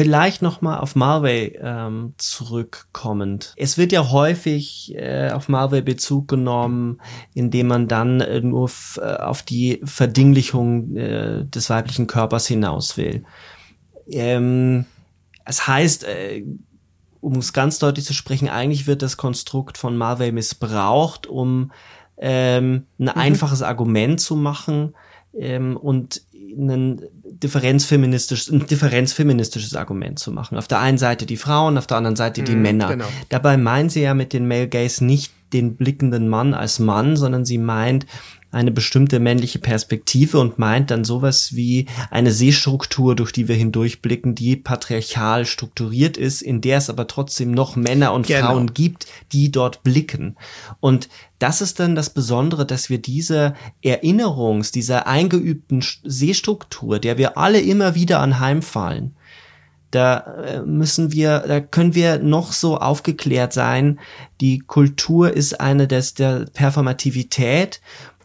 [0.03, 3.53] Vielleicht noch mal auf Marvel ähm, zurückkommend.
[3.57, 7.03] Es wird ja häufig äh, auf Marvel Bezug genommen,
[7.35, 13.25] indem man dann äh, nur äh, auf die Verdinglichung äh, des weiblichen Körpers hinaus will.
[14.09, 14.87] Ähm,
[15.45, 16.45] es heißt, äh,
[17.21, 21.73] um es ganz deutlich zu sprechen, eigentlich wird das Konstrukt von Marvel missbraucht, um
[22.17, 23.09] ähm, ein mhm.
[23.11, 24.95] einfaches Argument zu machen
[25.35, 30.59] ähm, und ein differenzfeministisches, ein differenzfeministisches Argument zu machen.
[30.59, 32.89] Auf der einen Seite die Frauen, auf der anderen Seite die mm, Männer.
[32.89, 33.07] Genau.
[33.29, 37.45] Dabei meint sie ja mit den Male Gaze nicht den blickenden Mann als Mann, sondern
[37.45, 38.07] sie meint
[38.53, 44.35] eine bestimmte männliche Perspektive und meint dann sowas wie eine Sehstruktur, durch die wir hindurchblicken,
[44.35, 48.49] die patriarchal strukturiert ist, in der es aber trotzdem noch Männer und genau.
[48.49, 50.37] Frauen gibt, die dort blicken.
[50.81, 51.09] Und
[51.39, 57.61] das ist dann das Besondere, dass wir diese Erinnerungs, dieser eingeübten Sehstruktur, der wir alle
[57.61, 59.15] immer wieder anheimfallen,
[59.91, 63.99] da äh, müssen wir, da können wir noch so aufgeklärt sein.
[64.41, 67.81] Die Kultur ist eine des, der Performativität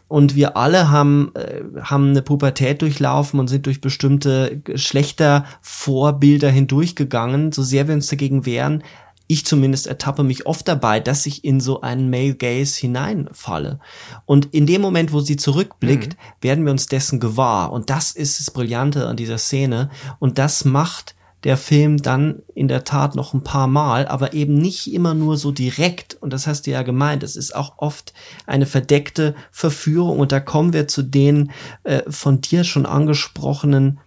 [0.08, 7.52] und wir alle haben, äh, haben eine Pubertät durchlaufen und sind durch bestimmte Geschlechtervorbilder hindurchgegangen,
[7.52, 8.82] so sehr wir uns dagegen wehren,
[9.28, 13.80] ich zumindest ertappe mich oft dabei, dass ich in so einen Male Gaze hineinfalle.
[14.24, 16.42] Und in dem Moment, wo sie zurückblickt, mhm.
[16.42, 17.72] werden wir uns dessen gewahr.
[17.72, 19.90] Und das ist das Brillante an dieser Szene.
[20.20, 21.15] Und das macht
[21.46, 25.36] der Film dann in der Tat noch ein paar Mal, aber eben nicht immer nur
[25.36, 26.14] so direkt.
[26.14, 28.12] Und das hast du ja gemeint, es ist auch oft
[28.46, 30.18] eine verdeckte Verführung.
[30.18, 31.52] Und da kommen wir zu den
[31.84, 34.00] äh, von dir schon angesprochenen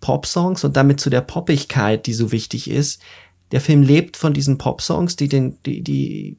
[0.00, 3.02] Pop-Songs und damit zu der Poppigkeit, die so wichtig ist.
[3.52, 6.38] Der Film lebt von diesen Pop-Songs, die den, die, die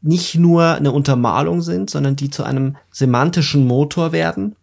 [0.00, 4.56] nicht nur eine Untermalung sind, sondern die zu einem semantischen Motor werden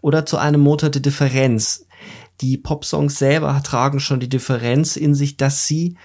[0.00, 1.86] oder zu einem Motor der Differenz.
[2.42, 5.96] Die Pop-Songs selber tragen schon die Differenz in sich, dass sie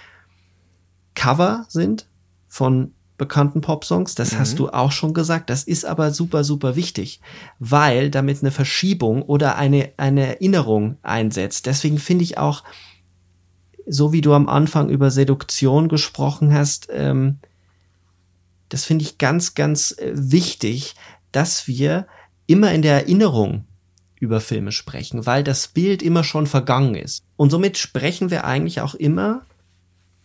[1.15, 2.07] Cover sind
[2.47, 4.15] von bekannten Pop-Songs.
[4.15, 4.39] Das mhm.
[4.39, 5.49] hast du auch schon gesagt.
[5.49, 7.19] Das ist aber super, super wichtig,
[7.59, 11.65] weil damit eine Verschiebung oder eine, eine Erinnerung einsetzt.
[11.65, 12.63] Deswegen finde ich auch
[13.87, 17.39] so wie du am Anfang über Seduktion gesprochen hast, ähm,
[18.69, 20.95] das finde ich ganz, ganz äh, wichtig,
[21.31, 22.05] dass wir
[22.47, 23.65] immer in der Erinnerung
[24.19, 27.23] über Filme sprechen, weil das Bild immer schon vergangen ist.
[27.35, 29.43] Und somit sprechen wir eigentlich auch immer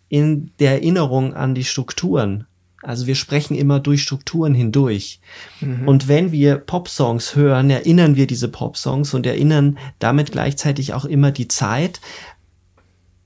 [0.09, 2.47] in der Erinnerung an die Strukturen.
[2.83, 5.21] Also wir sprechen immer durch Strukturen hindurch.
[5.61, 5.87] Mhm.
[5.87, 11.31] Und wenn wir Popsongs hören, erinnern wir diese Popsongs und erinnern damit gleichzeitig auch immer
[11.31, 12.01] die Zeit.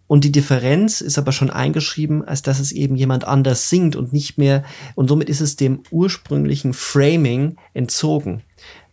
[0.07, 4.13] Und die Differenz ist aber schon eingeschrieben, als dass es eben jemand anders singt und
[4.13, 4.63] nicht mehr,
[4.95, 8.43] und somit ist es dem ursprünglichen Framing entzogen.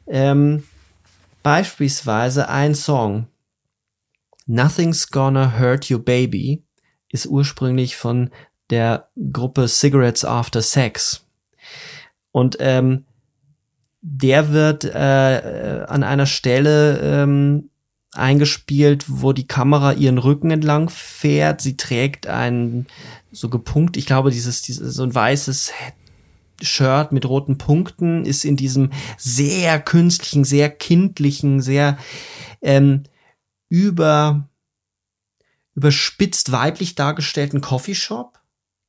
[0.07, 0.63] Ähm,
[1.43, 3.27] beispielsweise ein Song,
[4.45, 6.63] Nothing's Gonna Hurt You Baby,
[7.09, 8.31] ist ursprünglich von
[8.69, 11.25] der Gruppe Cigarettes After Sex.
[12.31, 13.05] Und ähm,
[14.01, 17.69] der wird äh, an einer Stelle ähm,
[18.13, 21.61] eingespielt, wo die Kamera ihren Rücken entlang fährt.
[21.61, 22.87] Sie trägt ein
[23.31, 25.71] so gepunkt, ich glaube, dieses, dieses so ein weißes
[26.61, 31.97] Shirt mit roten Punkten ist in diesem sehr künstlichen, sehr kindlichen, sehr
[32.61, 33.03] ähm,
[33.69, 34.49] über
[35.75, 38.39] überspitzt weiblich dargestellten Coffeeshop.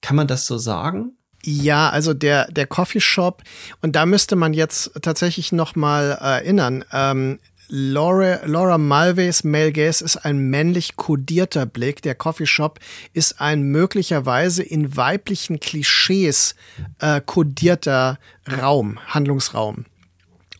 [0.03, 1.17] Kann man das so sagen?
[1.43, 3.43] Ja, also der der Coffeeshop
[3.83, 6.85] und da müsste man jetzt tatsächlich noch mal erinnern.
[6.93, 12.03] Ähm, Laura, Laura Mulvays Male Gaze ist ein männlich kodierter Blick.
[12.03, 12.79] Der Coffeeshop
[13.13, 16.55] ist ein möglicherweise in weiblichen Klischees
[17.01, 18.19] äh, kodierter
[18.61, 19.87] Raum, Handlungsraum.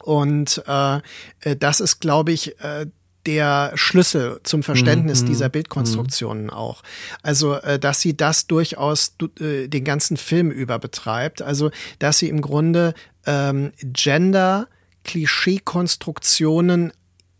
[0.03, 0.97] Und äh,
[1.41, 2.87] äh das ist, glaube ich, äh,
[3.27, 5.27] der Schlüssel zum Verständnis mhm.
[5.27, 6.51] dieser Bildkonstruktionen mhm.
[6.51, 6.83] auch.
[7.23, 11.43] Also, äh, dass sie das durchaus äh, den ganzen Film über betreibt.
[11.43, 12.95] Also, dass sie im Grunde
[13.27, 14.69] ähm, Gender
[15.05, 16.93] Klischeekonstruktionen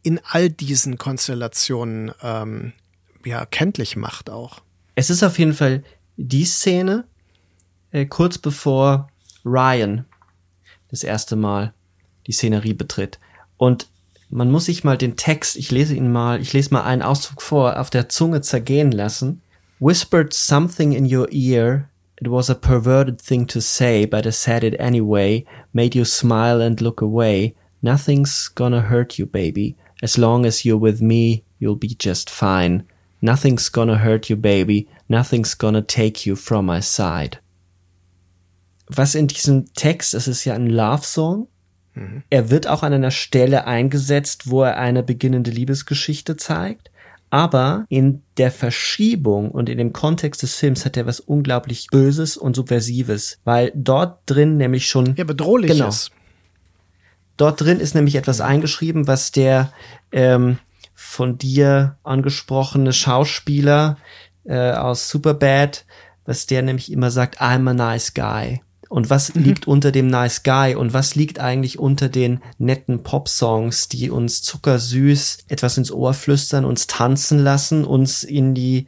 [0.03, 2.73] in all diesen Konstellationen ähm,
[3.25, 4.61] ja kenntlich macht auch.
[4.95, 5.83] Es ist auf jeden Fall
[6.17, 7.05] die Szene
[7.91, 9.09] äh, kurz bevor
[9.45, 10.05] Ryan
[10.91, 11.75] das erste Mal
[12.27, 13.19] die Szenerie betritt
[13.57, 13.89] und
[14.31, 17.41] man muss sich mal den Text, ich lese ihn mal, ich lese mal einen Ausdruck
[17.41, 19.43] vor, auf der Zunge zergehen lassen.
[19.79, 21.89] Whispered something in your ear.
[22.25, 25.45] It was a perverted thing to say, but I said it anyway.
[25.75, 27.55] Made you smile and look away.
[27.83, 29.77] Nothing's gonna hurt you, baby.
[30.03, 32.85] As long as you're with me, you'll be just fine.
[33.21, 34.89] Nothing's gonna hurt you, baby.
[35.07, 37.41] Nothing's gonna take you from my side.
[38.89, 41.49] Was in diesem Text, es ist ja ein Love Song,
[42.31, 46.91] er wird auch an einer Stelle eingesetzt, wo er eine beginnende Liebesgeschichte zeigt.
[47.35, 52.37] Aber in der Verschiebung und in dem Kontext des Films hat er was unglaublich Böses
[52.37, 55.17] und Subversives, weil dort drin nämlich schon.
[55.17, 56.11] Ja, bedrohliches.
[56.11, 56.21] Genau.
[57.37, 59.73] Dort drin ist nämlich etwas eingeschrieben, was der
[60.13, 60.59] ähm,
[60.95, 63.97] von dir angesprochene Schauspieler
[64.45, 65.87] äh, aus Superbad,
[66.27, 68.63] was der nämlich immer sagt, I'm a nice guy.
[68.89, 69.43] Und was mhm.
[69.43, 74.43] liegt unter dem Nice Guy und was liegt eigentlich unter den netten Pop-Songs, die uns
[74.43, 78.87] zuckersüß etwas ins Ohr flüstern, uns tanzen lassen, uns in die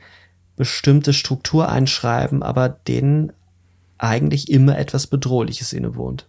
[0.56, 3.32] bestimmte Struktur einschreiben, aber denen
[3.98, 6.28] eigentlich immer etwas Bedrohliches innewohnt.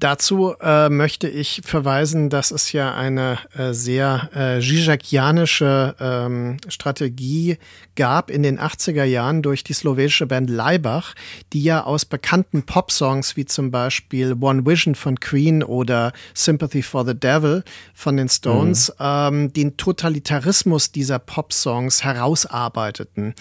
[0.00, 7.58] Dazu äh, möchte ich verweisen, dass es ja eine äh, sehr äh, Žižakianische ähm, Strategie
[7.96, 11.14] gab in den 80er Jahren durch die slowenische Band Leibach,
[11.52, 17.04] die ja aus bekannten Pop-Songs wie zum Beispiel One Vision von Queen oder Sympathy for
[17.04, 18.94] the Devil von den Stones mhm.
[19.00, 23.34] ähm, den Totalitarismus dieser Pop-Songs herausarbeiteten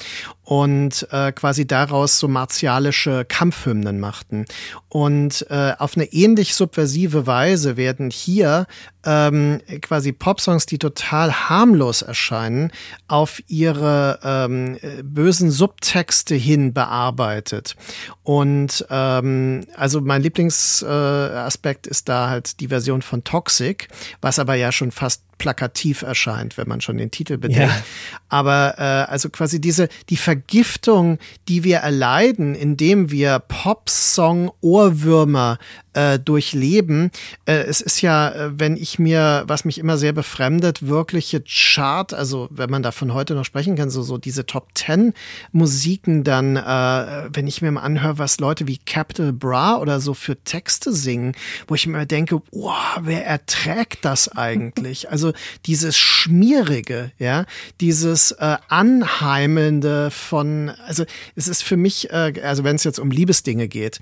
[0.43, 4.45] und äh, quasi daraus so martialische Kampfhymnen machten.
[4.87, 6.05] Und äh, auf eine
[6.47, 8.67] ähnlich subversive Weise werden hier
[9.05, 12.71] ähm, quasi Popsongs, die total harmlos erscheinen,
[13.07, 17.75] auf ihre ähm, bösen Subtexte hin bearbeitet.
[18.23, 23.89] Und ähm, also mein Lieblingsaspekt äh, ist da halt die Version von Toxic,
[24.21, 27.73] was aber ja schon fast plakativ erscheint, wenn man schon den Titel bedenkt.
[27.73, 27.83] Ja.
[28.29, 35.59] Aber äh, also quasi diese die Vergiftung, die wir erleiden, indem wir Popsong-Ohrwürmer
[35.97, 37.09] äh, durchleben.
[37.45, 42.13] Äh, es ist ja, äh, wenn ich mir, was mich immer sehr befremdet, wirkliche Chart,
[42.13, 45.13] also wenn man davon heute noch sprechen kann, so, so diese Top Ten
[45.51, 50.13] Musiken dann, äh, wenn ich mir mal anhöre, was Leute wie Capital Bra oder so
[50.13, 51.33] für Texte singen,
[51.67, 55.07] wo ich mir denke, wow, wer erträgt das eigentlich?
[55.17, 55.26] Also
[55.65, 57.45] dieses Schmierige, ja,
[57.81, 63.11] dieses äh, Anheimelnde von, also es ist für mich, äh, also wenn es jetzt um
[63.11, 63.99] Liebesdinge geht,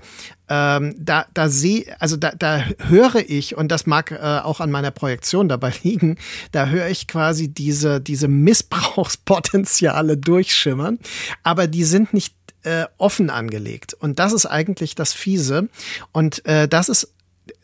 [0.48, 4.70] ähm, da, da sehe, also da, da höre ich, und das mag äh, auch an
[4.70, 6.16] meiner Projektion dabei liegen,
[6.52, 10.98] da höre ich quasi diese, diese Missbrauchspotenziale durchschimmern,
[11.42, 12.34] aber die sind nicht
[12.66, 13.94] äh, offen angelegt.
[13.94, 15.68] Und das ist eigentlich das Fiese.
[16.12, 17.12] Und äh, das ist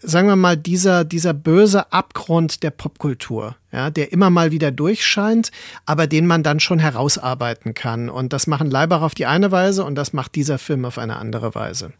[0.00, 5.50] sagen wir mal, dieser, dieser böse Abgrund der Popkultur, ja, der immer mal wieder durchscheint,
[5.86, 8.08] aber den man dann schon herausarbeiten kann.
[8.08, 11.16] Und das machen Leibach auf die eine Weise und das macht dieser Film auf eine
[11.16, 11.92] andere Weise.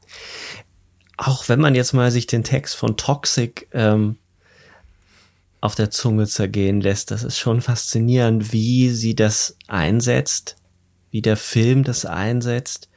[1.16, 4.16] Auch wenn man jetzt mal sich den Text von Toxic ähm,
[5.60, 10.56] auf der Zunge zergehen lässt, das ist schon faszinierend, wie sie das einsetzt,
[11.10, 12.88] wie der Film das einsetzt.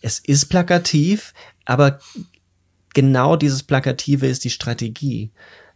[0.00, 1.34] Es ist plakativ,
[1.66, 2.00] aber
[2.94, 5.30] genau dieses Plakative ist die Strategie.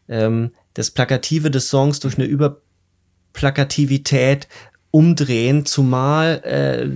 [0.09, 4.49] Ähm, das Plakative des Songs durch eine Überplakativität
[4.91, 6.89] umdrehen, zumal äh,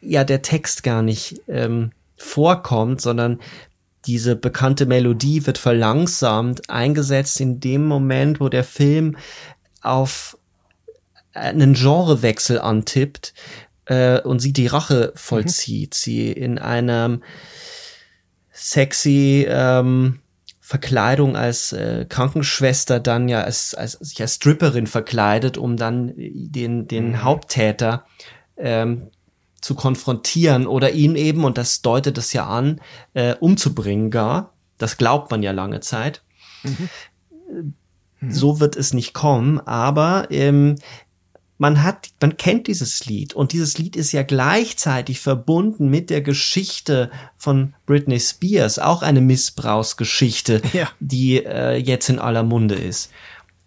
[0.00, 3.40] ja der Text gar nicht ähm, vorkommt, sondern
[4.06, 9.16] diese bekannte Melodie wird verlangsamt eingesetzt in dem Moment, wo der Film
[9.80, 10.36] auf
[11.32, 13.32] einen Genrewechsel antippt
[13.86, 15.90] äh, und sie die Rache vollzieht.
[15.90, 15.94] Mhm.
[15.94, 17.22] Sie in einem
[18.54, 20.20] sexy ähm,
[20.60, 26.88] Verkleidung als äh, Krankenschwester dann ja als, als sich als Stripperin verkleidet, um dann den,
[26.88, 27.22] den mhm.
[27.22, 28.06] Haupttäter
[28.56, 29.10] ähm,
[29.60, 32.80] zu konfrontieren oder ihn eben, und das deutet es ja an,
[33.12, 34.54] äh, umzubringen gar.
[34.78, 36.22] Das glaubt man ja lange Zeit.
[36.62, 36.88] Mhm.
[38.30, 40.76] So wird es nicht kommen, aber ähm,
[41.58, 46.20] man hat, man kennt dieses Lied und dieses Lied ist ja gleichzeitig verbunden mit der
[46.20, 50.88] Geschichte von Britney Spears, auch eine Missbrauchsgeschichte, ja.
[51.00, 53.10] die äh, jetzt in aller Munde ist.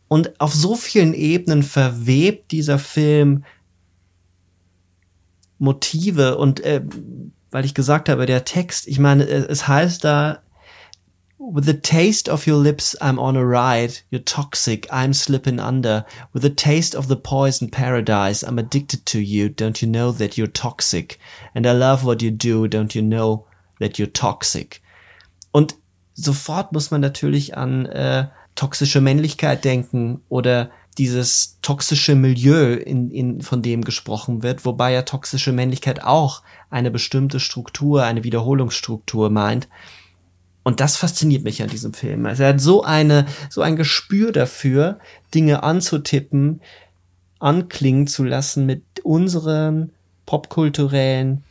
[0.09, 3.43] Und auf so vielen Ebenen verwebt dieser Film
[5.59, 6.83] Motive und äh,
[7.51, 10.43] weil ich gesagt habe, der Text, ich meine, es heißt da
[11.39, 13.99] With the taste of your lips, I'm on a ride.
[14.09, 16.03] You're toxic, I'm slipping under.
[16.33, 19.47] With the taste of the poison paradise, I'm addicted to you.
[19.47, 21.19] Don't you know that you're toxic?
[21.53, 22.67] And I love what you do.
[22.67, 23.45] Don't you know
[23.79, 24.81] that you're toxic?
[25.51, 25.75] Und
[26.15, 33.41] sofort muss man natürlich an äh, toxische Männlichkeit denken oder dieses toxische Milieu, in, in,
[33.41, 39.67] von dem gesprochen wird, wobei ja toxische Männlichkeit auch eine bestimmte Struktur, eine Wiederholungsstruktur meint.
[40.68, 42.26] Und das fasziniert mich an diesem Film.
[42.26, 44.99] Also er hat so eine, so ein Gespür dafür,
[45.34, 46.59] Dinge anzutippen,
[47.39, 49.93] anklingen zu lassen, mit unseren
[50.26, 51.45] popkulturellen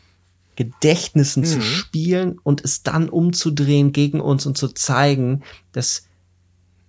[0.54, 1.46] Gedächtnissen mhm.
[1.46, 5.42] zu spielen und es dann umzudrehen gegen uns und zu zeigen,
[5.72, 6.04] dass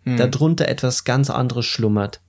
[0.03, 0.17] mhm.
[0.17, 2.19] darunter etwas ganz anderes schlummert.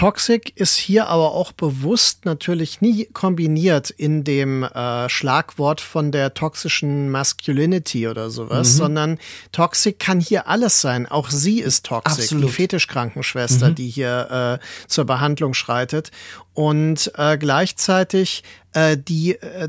[0.00, 6.32] Toxic ist hier aber auch bewusst natürlich nie kombiniert in dem äh, Schlagwort von der
[6.32, 8.78] toxischen Masculinity oder sowas, mhm.
[8.78, 9.18] sondern
[9.52, 11.06] Toxic kann hier alles sein.
[11.06, 12.44] Auch sie ist toxic, Absolut.
[12.44, 13.74] die Fetischkrankenschwester, mhm.
[13.74, 16.12] die hier äh, zur Behandlung schreitet
[16.54, 18.42] und äh, gleichzeitig
[18.72, 19.68] äh, die äh,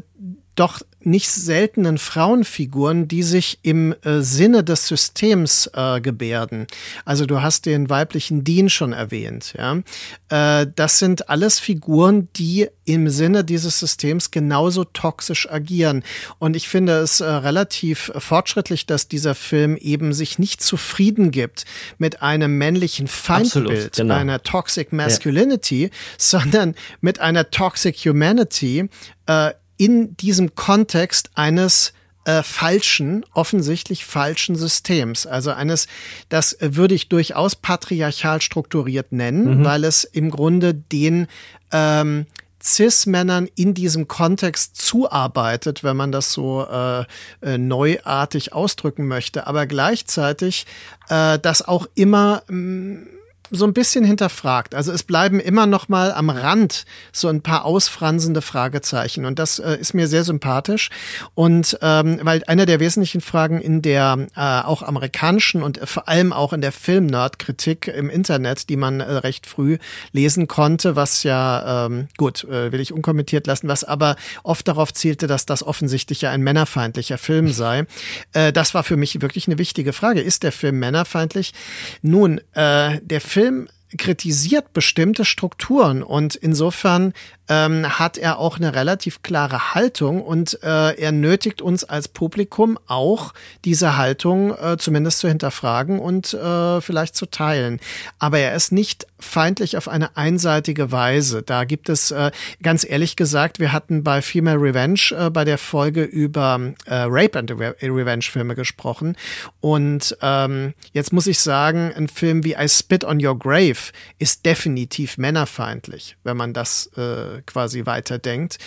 [0.56, 6.68] doch nicht seltenen Frauenfiguren, die sich im äh, Sinne des Systems äh, gebärden.
[7.06, 9.54] Also du hast den weiblichen Dean schon erwähnt.
[9.58, 9.82] Ja?
[10.30, 16.04] Äh, das sind alles Figuren, die im Sinne dieses Systems genauso toxisch agieren.
[16.40, 21.66] Und ich finde es äh, relativ fortschrittlich, dass dieser Film eben sich nicht zufrieden gibt
[21.98, 24.16] mit einem männlichen Feindbild, Absolut, genau.
[24.16, 25.90] einer Toxic Masculinity, ja.
[26.18, 28.90] sondern mit einer Toxic Humanity,
[29.26, 31.94] äh, in diesem Kontext eines
[32.26, 35.26] äh, falschen, offensichtlich falschen Systems.
[35.26, 35.88] Also eines,
[36.30, 39.66] das würde ich durchaus patriarchal strukturiert nennen, mhm.
[39.66, 41.26] weil es im Grunde den
[41.72, 42.28] ähm,
[42.62, 47.06] Cis-Männern in diesem Kontext zuarbeitet, wenn man das so äh,
[47.42, 50.68] äh, neuartig ausdrücken möchte, aber gleichzeitig
[51.10, 53.08] äh, das auch immer mh, mm,
[53.52, 54.74] so ein bisschen hinterfragt.
[54.74, 59.60] Also es bleiben immer noch mal am Rand so ein paar ausfransende Fragezeichen und das
[59.60, 60.90] äh, ist mir sehr sympathisch
[61.36, 66.32] und ähm, weil eine der wesentlichen Fragen in der äh, auch amerikanischen und vor allem
[66.32, 69.78] auch in der Film-Nerd-Kritik im Internet, die man äh, recht früh
[70.14, 74.94] lesen konnte, was ja ähm, gut äh, will ich unkommentiert lassen, was aber oft darauf
[74.94, 77.86] zielte, dass das offensichtlich ja ein männerfeindlicher Film sei.
[78.32, 80.22] Äh, das war für mich wirklich eine wichtige Frage.
[80.22, 81.54] Ist der Film männerfeindlich?
[82.02, 83.68] Nun, äh, der Film Film
[83.98, 87.14] kritisiert bestimmte Strukturen und insofern
[87.52, 92.80] ähm, hat er auch eine relativ klare Haltung und äh, er nötigt uns als Publikum
[92.88, 93.34] auch
[93.66, 97.82] diese Haltung äh, zumindest zu hinterfragen und äh, vielleicht zu teilen.
[98.20, 101.44] Aber er ist nicht feindlich auf eine einseitige Weise.
[101.44, 102.32] Da gibt es äh,
[102.64, 107.38] ganz ehrlich gesagt, wir hatten bei Female Revenge äh, bei der Folge über äh, Rape
[107.38, 109.18] and Revenge Filme gesprochen
[109.60, 114.46] und ähm, jetzt muss ich sagen, ein Film wie I Spit on Your Grave ist
[114.46, 118.58] definitiv männerfeindlich, wenn man das äh, quasi weiterdenkt.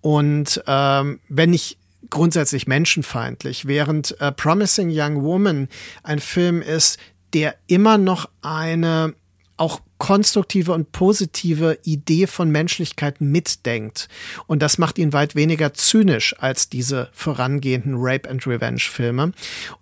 [0.00, 1.78] Und ähm, wenn ich
[2.10, 5.68] grundsätzlich menschenfeindlich, während äh, Promising Young Woman
[6.02, 6.98] ein Film ist,
[7.32, 9.14] der immer noch eine
[9.56, 14.08] auch konstruktive und positive Idee von Menschlichkeit mitdenkt.
[14.48, 19.30] Und das macht ihn weit weniger zynisch als diese vorangehenden Rape and Revenge Filme.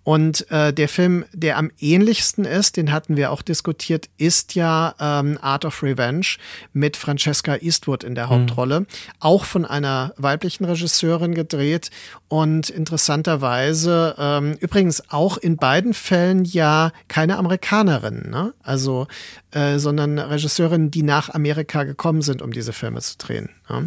[0.03, 4.93] Und äh, der Film, der am ähnlichsten ist, den hatten wir auch diskutiert, ist ja
[4.99, 6.37] ähm, Art of Revenge
[6.71, 8.29] mit Francesca Eastwood in der mhm.
[8.29, 8.87] Hauptrolle, mhm.
[9.19, 11.89] auch von einer weiblichen Regisseurin gedreht
[12.27, 18.53] und interessanterweise ähm, übrigens auch in beiden Fällen ja keine Amerikanerin, ne?
[18.61, 19.07] also
[19.51, 23.49] äh, sondern von Regisseurinnen, die nach Amerika gekommen sind, um diese Filme zu drehen.
[23.69, 23.83] Ja?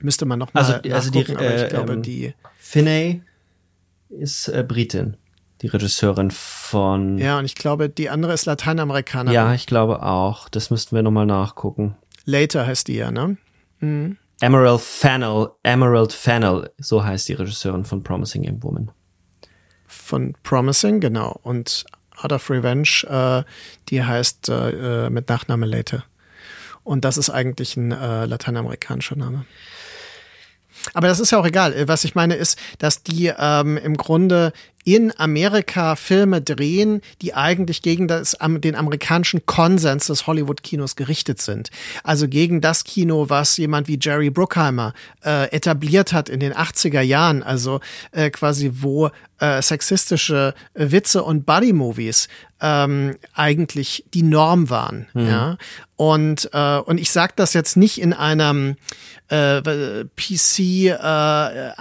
[0.00, 3.22] Müsste man noch mal also, also die, aber ich äh, glaube, ähm, die Finney
[4.08, 5.16] ist äh, Britin,
[5.62, 7.18] die Regisseurin von.
[7.18, 9.34] Ja, und ich glaube, die andere ist Lateinamerikanerin.
[9.34, 10.48] Ja, ich glaube auch.
[10.48, 11.96] Das müssten wir noch mal nachgucken.
[12.24, 13.36] Later heißt die ja, ne?
[13.80, 14.18] Mhm.
[14.40, 18.90] Emerald Fennel, Emerald Fennel, so heißt die Regisseurin von Promising Young Woman.
[19.86, 21.38] Von Promising, genau.
[21.44, 21.84] Und
[22.24, 23.48] Art of Revenge, äh,
[23.88, 26.02] die heißt äh, äh, mit Nachname Late.
[26.82, 29.46] Und das ist eigentlich ein äh, lateinamerikanischer Name.
[30.92, 31.88] Aber das ist ja auch egal.
[31.88, 34.52] Was ich meine ist, dass die ähm, im Grunde
[34.84, 41.70] in Amerika Filme drehen, die eigentlich gegen das, den amerikanischen Konsens des Hollywood-Kinos gerichtet sind.
[42.02, 44.92] Also gegen das Kino, was jemand wie Jerry Bruckheimer
[45.24, 47.80] äh, etabliert hat in den 80er Jahren, also
[48.12, 52.28] äh, quasi wo äh, sexistische Witze und Buddy-Movies
[52.60, 55.06] ähm, eigentlich die Norm waren.
[55.12, 55.26] Mhm.
[55.26, 55.58] Ja?
[55.96, 58.76] Und, äh, und ich sage das jetzt nicht in einem
[59.28, 60.58] äh, PC
[60.88, 61.72] äh,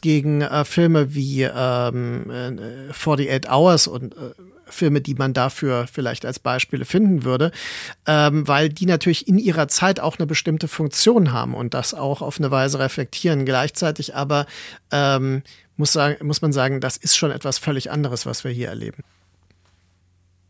[0.00, 4.32] gegen äh, Filme wie äh, ähm, 48 äh, Hours und äh,
[4.66, 7.52] Filme, die man dafür vielleicht als Beispiele finden würde,
[8.06, 12.22] ähm, weil die natürlich in ihrer Zeit auch eine bestimmte Funktion haben und das auch
[12.22, 13.44] auf eine Weise reflektieren.
[13.44, 14.46] Gleichzeitig aber
[14.90, 15.42] ähm,
[15.76, 19.02] muss, sagen, muss man sagen, das ist schon etwas völlig anderes, was wir hier erleben.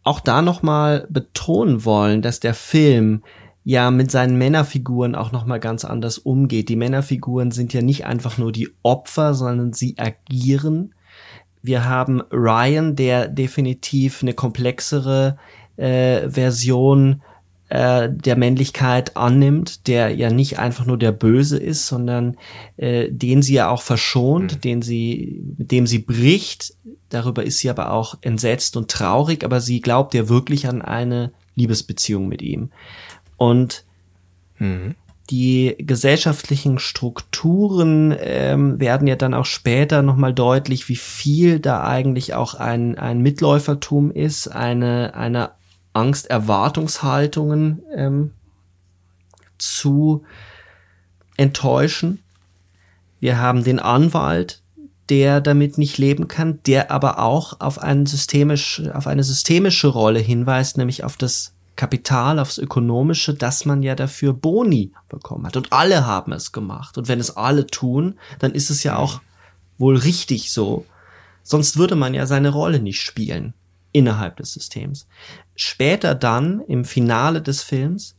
[0.04, 3.22] Auch da nochmal betonen wollen, dass der Film
[3.64, 6.68] ja mit seinen Männerfiguren auch noch mal ganz anders umgeht.
[6.68, 10.94] Die Männerfiguren sind ja nicht einfach nur die Opfer, sondern sie agieren
[11.62, 15.38] wir haben Ryan, der definitiv eine komplexere
[15.76, 17.22] äh, Version
[17.68, 22.36] äh, der Männlichkeit annimmt, der ja nicht einfach nur der Böse ist, sondern
[22.76, 24.60] äh, den sie ja auch verschont, mhm.
[24.60, 26.74] den sie, mit dem sie bricht.
[27.08, 31.32] Darüber ist sie aber auch entsetzt und traurig, aber sie glaubt ja wirklich an eine
[31.54, 32.70] Liebesbeziehung mit ihm.
[33.36, 33.84] Und
[34.58, 34.94] mhm
[35.30, 42.34] die gesellschaftlichen Strukturen ähm, werden ja dann auch später nochmal deutlich, wie viel da eigentlich
[42.34, 45.52] auch ein, ein Mitläufertum ist, eine, eine
[45.92, 48.32] Angst-Erwartungshaltungen ähm,
[49.58, 50.24] zu
[51.36, 52.22] enttäuschen.
[53.20, 54.62] Wir haben den Anwalt,
[55.08, 60.18] der damit nicht leben kann, der aber auch auf, einen systemisch, auf eine systemische Rolle
[60.20, 65.56] hinweist, nämlich auf das Kapital, aufs Ökonomische, dass man ja dafür Boni bekommen hat.
[65.56, 66.96] Und alle haben es gemacht.
[66.96, 69.20] Und wenn es alle tun, dann ist es ja auch
[69.78, 70.86] wohl richtig so.
[71.42, 73.52] Sonst würde man ja seine Rolle nicht spielen
[73.90, 75.08] innerhalb des Systems.
[75.56, 78.14] Später dann, im Finale des Films,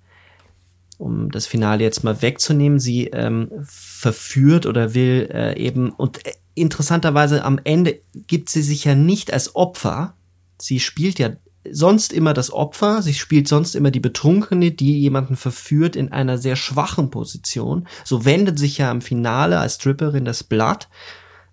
[0.98, 6.34] um das Finale jetzt mal wegzunehmen, sie ähm, verführt oder will äh, eben, und äh,
[6.54, 10.16] interessanterweise am Ende gibt sie sich ja nicht als Opfer,
[10.60, 11.30] sie spielt ja
[11.72, 16.38] sonst immer das Opfer, sie spielt sonst immer die Betrunkene, die jemanden verführt in einer
[16.38, 17.88] sehr schwachen Position.
[18.04, 20.90] So wendet sich ja im Finale als Stripperin das Blatt.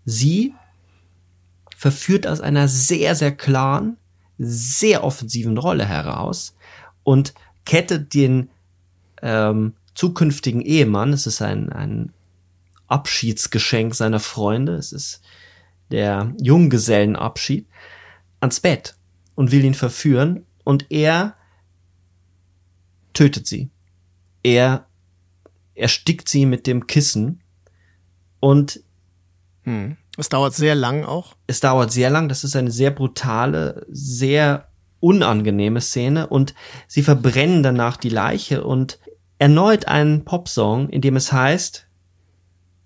[0.05, 0.55] Sie
[1.77, 3.97] verführt aus einer sehr, sehr klaren,
[4.39, 6.55] sehr offensiven Rolle heraus
[7.05, 7.35] und
[7.65, 8.51] kettet den
[9.23, 12.13] ähm, zukünftigen Ehemann, es ist ein, ein
[12.87, 15.21] Abschiedsgeschenk seiner Freunde, es ist
[15.91, 17.67] der Junggesellenabschied,
[18.41, 18.97] ans Bett
[19.35, 21.35] und will ihn verführen und er
[23.12, 23.70] tötet sie.
[24.43, 24.87] Er
[25.74, 27.43] erstickt sie mit dem Kissen
[28.41, 28.83] und
[29.64, 29.97] hm.
[30.16, 31.35] Es dauert sehr lang auch.
[31.47, 32.28] Es dauert sehr lang.
[32.28, 34.68] Das ist eine sehr brutale, sehr
[34.99, 36.55] unangenehme Szene und
[36.87, 38.99] sie verbrennen danach die Leiche und
[39.39, 41.87] erneut einen Popsong, in dem es heißt,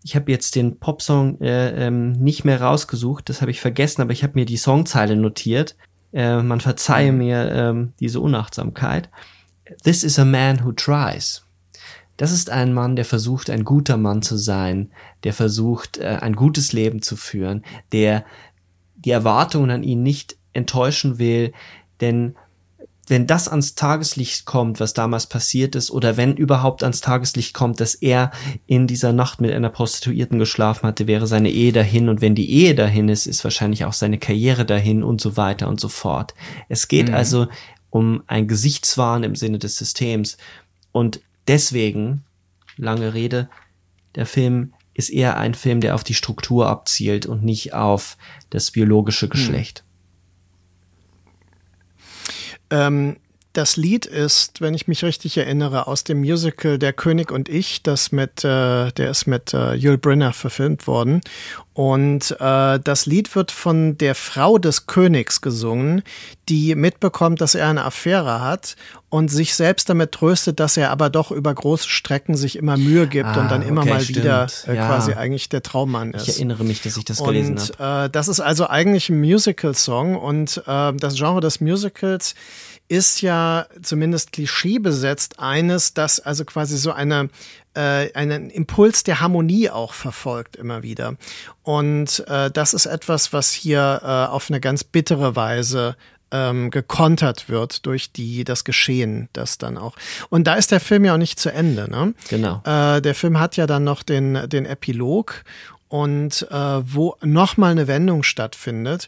[0.04, 4.12] ich habe jetzt den Popsong äh, ähm, nicht mehr rausgesucht, das habe ich vergessen, aber
[4.12, 5.76] ich habe mir die Songzeile notiert.
[6.14, 7.18] Äh, man verzeihe mhm.
[7.18, 9.10] mir ähm, diese Unachtsamkeit.
[9.82, 11.44] This is a man who tries.
[12.16, 14.92] Das ist ein Mann, der versucht, ein guter Mann zu sein,
[15.24, 18.24] der versucht, äh, ein gutes Leben zu führen, der
[18.94, 21.52] die Erwartungen an ihn nicht enttäuschen will,
[22.00, 22.36] denn
[23.06, 27.80] wenn das ans Tageslicht kommt, was damals passiert ist, oder wenn überhaupt ans Tageslicht kommt,
[27.80, 28.30] dass er
[28.66, 32.08] in dieser Nacht mit einer Prostituierten geschlafen hatte, wäre seine Ehe dahin.
[32.08, 35.68] Und wenn die Ehe dahin ist, ist wahrscheinlich auch seine Karriere dahin und so weiter
[35.68, 36.34] und so fort.
[36.68, 37.14] Es geht mhm.
[37.14, 37.46] also
[37.90, 40.38] um ein Gesichtswahn im Sinne des Systems.
[40.90, 42.24] Und deswegen,
[42.76, 43.48] lange Rede,
[44.14, 48.16] der Film ist eher ein Film, der auf die Struktur abzielt und nicht auf
[48.50, 49.30] das biologische hm.
[49.30, 49.83] Geschlecht.
[52.70, 53.16] Ähm,
[53.54, 57.82] das Lied ist, wenn ich mich richtig erinnere, aus dem Musical Der König und ich,
[57.82, 61.20] das mit, äh, der ist mit äh, Yul Brynner verfilmt worden.
[61.72, 66.02] Und äh, das Lied wird von der Frau des Königs gesungen,
[66.48, 68.76] die mitbekommt, dass er eine Affäre hat
[69.08, 73.06] und sich selbst damit tröstet, dass er aber doch über große Strecken sich immer Mühe
[73.06, 74.18] gibt ah, und dann immer okay, mal stimmt.
[74.18, 74.86] wieder äh, ja.
[74.86, 76.28] quasi eigentlich der Traummann ist.
[76.28, 78.02] Ich erinnere mich, dass ich das gelesen habe.
[78.02, 82.34] Und äh, das ist also eigentlich ein Musical-Song und äh, das Genre des Musicals
[82.88, 87.30] ist ja zumindest klischeebesetzt eines, das also quasi so eine
[87.74, 91.16] äh, einen Impuls der Harmonie auch verfolgt immer wieder.
[91.62, 95.96] Und äh, das ist etwas, was hier äh, auf eine ganz bittere Weise
[96.30, 99.96] ähm, gekontert wird durch die das Geschehen, das dann auch.
[100.30, 101.90] Und da ist der Film ja auch nicht zu Ende.
[101.90, 102.14] Ne?
[102.28, 102.62] Genau.
[102.64, 105.44] Äh, der Film hat ja dann noch den den Epilog
[105.94, 109.06] und äh, wo nochmal eine Wendung stattfindet.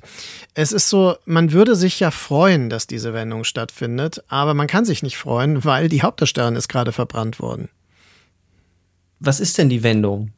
[0.55, 4.85] Es ist so, man würde sich ja freuen, dass diese Wendung stattfindet, aber man kann
[4.85, 7.71] sich nicht freuen, weil die Hauptdarstellerin ist gerade verbrannt worden.
[9.19, 10.31] Was ist denn die Wendung?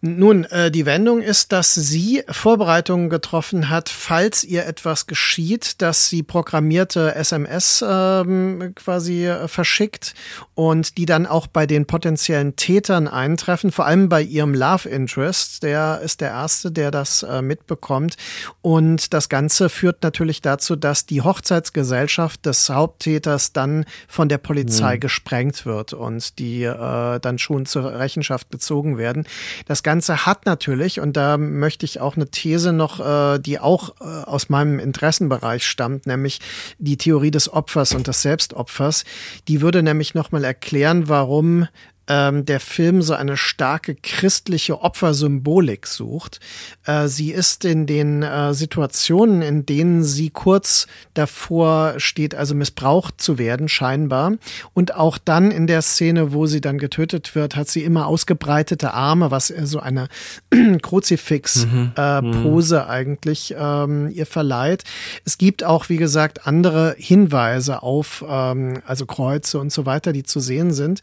[0.00, 6.08] Nun, äh, die Wendung ist, dass sie Vorbereitungen getroffen hat, falls ihr etwas geschieht, dass
[6.08, 10.14] sie programmierte SMS ähm, quasi äh, verschickt
[10.54, 15.64] und die dann auch bei den potenziellen Tätern eintreffen, vor allem bei ihrem Love Interest.
[15.64, 18.16] Der ist der Erste, der das äh, mitbekommt.
[18.62, 24.94] Und das Ganze führt natürlich dazu, dass die Hochzeitsgesellschaft des Haupttäters dann von der Polizei
[24.94, 25.00] mhm.
[25.00, 29.26] gesprengt wird und die äh, dann schon zur Rechenschaft gezogen werden.
[29.66, 33.94] Das Ganze hat natürlich, und da möchte ich auch eine These noch, äh, die auch
[34.02, 36.40] äh, aus meinem Interessenbereich stammt, nämlich
[36.78, 39.04] die Theorie des Opfers und des Selbstopfers.
[39.48, 41.68] Die würde nämlich nochmal erklären, warum
[42.08, 46.40] ähm, der Film so eine starke christliche Opfersymbolik sucht.
[46.84, 53.20] Äh, sie ist in den äh, Situationen, in denen sie kurz davor steht, also missbraucht
[53.20, 54.32] zu werden, scheinbar.
[54.72, 58.94] Und auch dann in der Szene, wo sie dann getötet wird, hat sie immer ausgebreitete
[58.94, 60.08] Arme, was so eine
[60.82, 62.80] Kruzifix-Pose mhm.
[62.80, 62.90] äh, mhm.
[62.90, 64.84] eigentlich ähm, ihr verleiht.
[65.24, 70.22] Es gibt auch, wie gesagt, andere Hinweise auf ähm, also Kreuze und so weiter, die
[70.22, 71.00] zu sehen sind.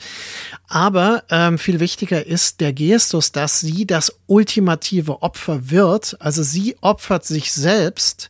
[0.68, 6.16] Aber aber ähm, viel wichtiger ist der Gestus, dass sie das ultimative Opfer wird.
[6.22, 8.30] Also sie opfert sich selbst,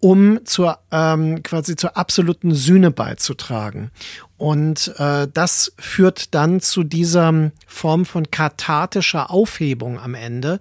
[0.00, 3.90] um zur ähm, quasi zur absoluten Sühne beizutragen.
[4.38, 10.58] Und äh, das führt dann zu dieser Form von kathartischer Aufhebung am Ende,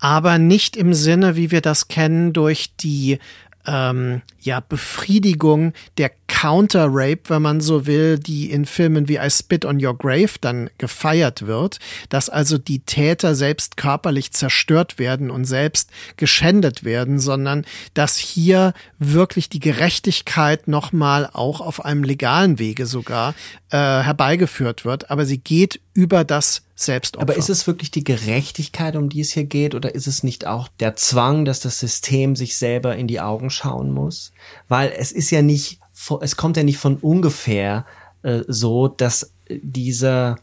[0.00, 3.18] aber nicht im Sinne, wie wir das kennen, durch die
[3.66, 9.66] ähm, ja, Befriedigung der Counter-Rape, wenn man so will, die in Filmen wie I Spit
[9.66, 15.44] on Your Grave dann gefeiert wird, dass also die Täter selbst körperlich zerstört werden und
[15.44, 22.86] selbst geschändet werden, sondern dass hier wirklich die Gerechtigkeit nochmal auch auf einem legalen Wege
[22.86, 23.34] sogar
[23.70, 25.10] äh, herbeigeführt wird.
[25.10, 27.22] Aber sie geht über das Selbstopfer.
[27.22, 30.46] Aber ist es wirklich die Gerechtigkeit, um die es hier geht, oder ist es nicht
[30.46, 34.32] auch der Zwang, dass das System sich selber in die Augen schauen muss?
[34.68, 35.80] Weil es ist ja nicht,
[36.20, 37.86] es kommt ja nicht von ungefähr
[38.22, 40.36] äh, so, dass dieser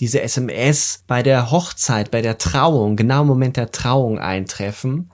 [0.00, 5.12] diese SMS bei der Hochzeit, bei der Trauung, genau im Moment der Trauung eintreffen.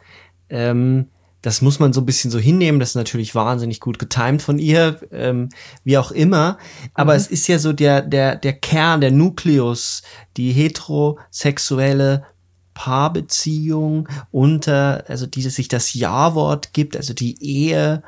[0.49, 1.09] Ähm,
[1.43, 2.80] das muss man so ein bisschen so hinnehmen.
[2.80, 5.51] Das ist natürlich wahnsinnig gut getimt von ihr, ähm,
[5.84, 6.59] wie auch immer.
[6.95, 7.18] Aber mhm.
[7.18, 10.03] es ist ja so der, der, der Kern, der Nukleus,
[10.36, 12.24] die heterosexuelle
[12.74, 18.03] Paarbeziehung unter, also die sich das Ja-Wort gibt, also die Ehe.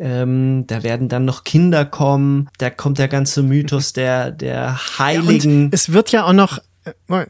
[0.00, 2.48] Ähm, da werden dann noch Kinder kommen.
[2.58, 5.64] Da kommt der ganze Mythos der, der Heiligen.
[5.64, 7.26] Ja, es wird ja auch noch, äh,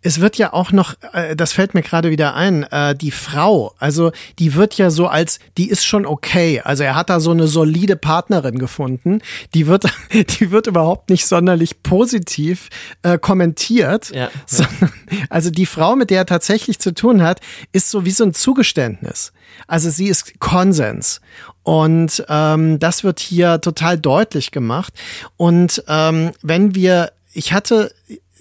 [0.00, 3.74] es wird ja auch noch, äh, das fällt mir gerade wieder ein, äh, die Frau,
[3.78, 6.60] also die wird ja so als, die ist schon okay.
[6.62, 9.20] Also er hat da so eine solide Partnerin gefunden.
[9.54, 12.68] Die wird, die wird überhaupt nicht sonderlich positiv
[13.02, 14.10] äh, kommentiert.
[14.10, 14.30] Ja.
[14.46, 14.92] Sondern,
[15.30, 17.40] also die Frau, mit der er tatsächlich zu tun hat,
[17.72, 19.32] ist so wie so ein Zugeständnis.
[19.66, 21.20] Also sie ist Konsens.
[21.64, 24.94] Und ähm, das wird hier total deutlich gemacht.
[25.36, 27.92] Und ähm, wenn wir, ich hatte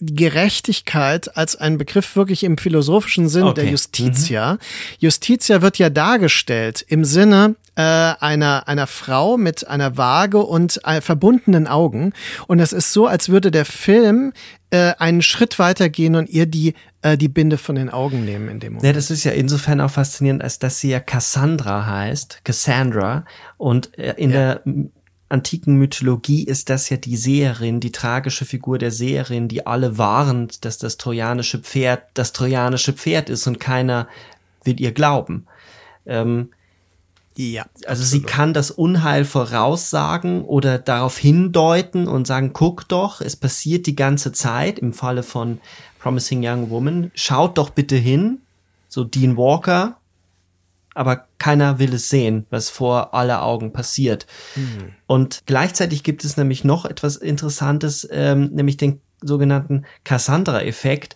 [0.02, 3.62] Gerechtigkeit als ein Begriff wirklich im philosophischen Sinn Okay.
[3.62, 4.58] der Justitia.
[5.00, 11.02] Justitia wird ja dargestellt im Sinne äh, einer, einer Frau mit einer Waage und äh,
[11.02, 12.14] verbundenen Augen.
[12.48, 14.34] Und es ist so, als würde der Film
[14.72, 18.50] äh, einen Schritt weiter gehen und ihr die, äh, die Binde von den Augen nehmen
[18.50, 18.86] in dem Moment.
[18.86, 23.26] Ja, das ist ja insofern auch faszinierend, als dass sie ja Cassandra heißt, Cassandra.
[23.58, 24.92] Und äh, in der m,
[25.30, 30.64] antiken Mythologie ist das ja die Seherin, die tragische Figur der Seherin, die alle warnt,
[30.66, 34.08] dass das trojanische Pferd das trojanische Pferd ist und keiner
[34.64, 35.46] will ihr glauben.
[36.06, 36.50] Ähm,
[37.36, 37.66] Ja.
[37.86, 43.86] also sie kann das Unheil voraussagen oder darauf hindeuten und sagen, guck doch, es passiert
[43.86, 45.60] die ganze Zeit im Falle von
[46.00, 47.12] Promising Young Woman.
[47.14, 48.40] Schaut doch bitte hin,
[48.88, 49.98] so Dean Walker,
[50.98, 54.26] aber keiner will es sehen, was vor aller Augen passiert.
[55.06, 61.16] Und gleichzeitig gibt es nämlich noch etwas Interessantes, ähm, nämlich den sogenannten Cassandra-Effekt.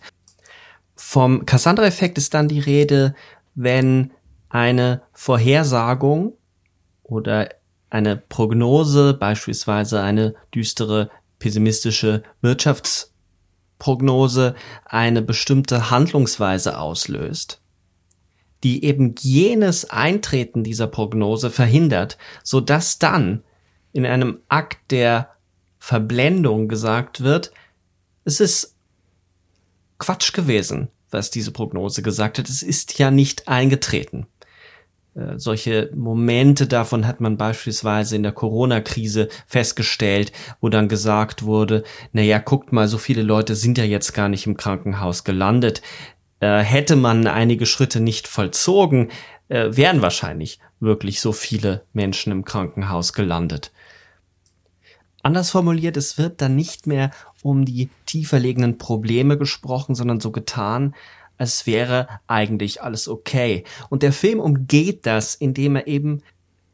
[0.94, 3.16] Vom Cassandra-Effekt ist dann die Rede,
[3.54, 4.12] wenn
[4.48, 6.34] eine Vorhersagung
[7.02, 7.48] oder
[7.90, 11.10] eine Prognose, beispielsweise eine düstere,
[11.40, 14.54] pessimistische Wirtschaftsprognose,
[14.84, 17.61] eine bestimmte Handlungsweise auslöst,
[18.62, 23.42] die eben jenes Eintreten dieser Prognose verhindert, so dass dann
[23.92, 25.30] in einem Akt der
[25.78, 27.52] Verblendung gesagt wird,
[28.24, 28.76] es ist
[29.98, 32.48] Quatsch gewesen, was diese Prognose gesagt hat.
[32.48, 34.26] Es ist ja nicht eingetreten.
[35.14, 41.84] Äh, solche Momente davon hat man beispielsweise in der Corona-Krise festgestellt, wo dann gesagt wurde,
[42.12, 45.82] na ja, guckt mal, so viele Leute sind ja jetzt gar nicht im Krankenhaus gelandet.
[46.42, 49.12] Äh, hätte man einige Schritte nicht vollzogen,
[49.48, 53.70] äh, wären wahrscheinlich wirklich so viele Menschen im Krankenhaus gelandet.
[55.22, 57.12] Anders formuliert, es wird dann nicht mehr
[57.42, 60.96] um die tiefer liegenden Probleme gesprochen, sondern so getan,
[61.38, 63.62] als wäre eigentlich alles okay.
[63.88, 66.22] Und der Film umgeht das, indem er eben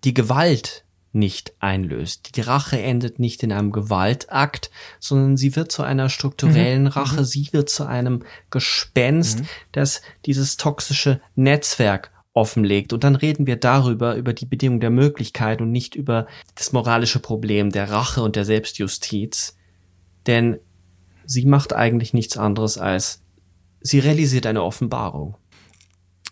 [0.03, 2.37] die Gewalt nicht einlöst.
[2.37, 7.49] Die Rache endet nicht in einem Gewaltakt, sondern sie wird zu einer strukturellen Rache, sie
[7.53, 9.43] wird zu einem Gespenst,
[9.73, 12.93] das dieses toxische Netzwerk offenlegt.
[12.93, 17.19] Und dann reden wir darüber, über die Bedingung der Möglichkeit und nicht über das moralische
[17.19, 19.57] Problem der Rache und der Selbstjustiz.
[20.27, 20.59] Denn
[21.25, 23.23] sie macht eigentlich nichts anderes als,
[23.81, 25.37] sie realisiert eine Offenbarung.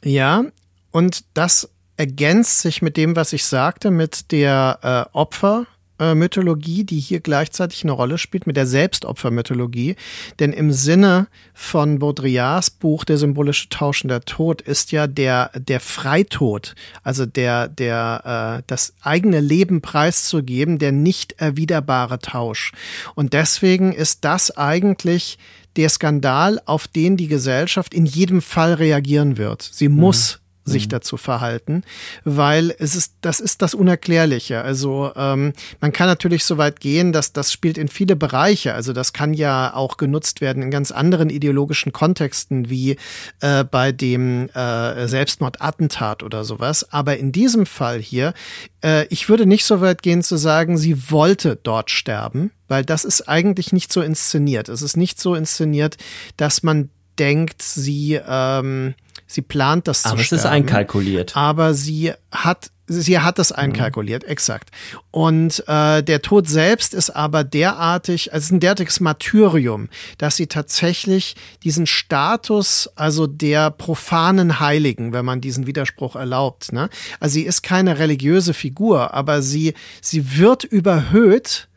[0.04, 0.44] Ja,
[0.92, 7.20] und das ergänzt sich mit dem, was ich sagte, mit der äh, Opfermythologie, die hier
[7.20, 9.96] gleichzeitig eine Rolle spielt, mit der Selbstopfermythologie.
[10.38, 15.80] Denn im Sinne von Baudrillards Buch Der symbolische Tauschen der Tod ist ja der, der
[15.80, 22.72] Freitod, also der, der, äh, das eigene Leben preiszugeben, der nicht erwiderbare Tausch.
[23.14, 25.38] Und deswegen ist das eigentlich
[25.76, 29.62] der Skandal, auf den die Gesellschaft in jedem Fall reagieren wird.
[29.62, 31.84] Sie muss sich dazu verhalten,
[32.24, 34.62] weil es ist, das ist das Unerklärliche.
[34.62, 38.74] Also ähm, man kann natürlich so weit gehen, dass das spielt in viele Bereiche.
[38.74, 42.96] Also das kann ja auch genutzt werden in ganz anderen ideologischen Kontexten wie
[43.40, 46.92] äh, bei dem äh, Selbstmordattentat oder sowas.
[46.92, 48.34] Aber in diesem Fall hier,
[48.82, 53.04] äh, ich würde nicht so weit gehen zu sagen, sie wollte dort sterben, weil das
[53.04, 54.68] ist eigentlich nicht so inszeniert.
[54.68, 55.96] Es ist nicht so inszeniert,
[56.36, 58.94] dass man denkt, sie ähm,
[59.26, 60.54] sie plant das Aber zu es ist sterben.
[60.56, 61.36] einkalkuliert.
[61.36, 64.70] Aber sie hat sie hat das einkalkuliert, exakt.
[65.10, 70.36] Und äh, der Tod selbst ist aber derartig, also es ist ein derartiges Martyrium, dass
[70.36, 76.88] sie tatsächlich diesen Status, also der profanen Heiligen, wenn man diesen Widerspruch erlaubt, ne?
[77.18, 81.68] Also sie ist keine religiöse Figur, aber sie sie wird überhöht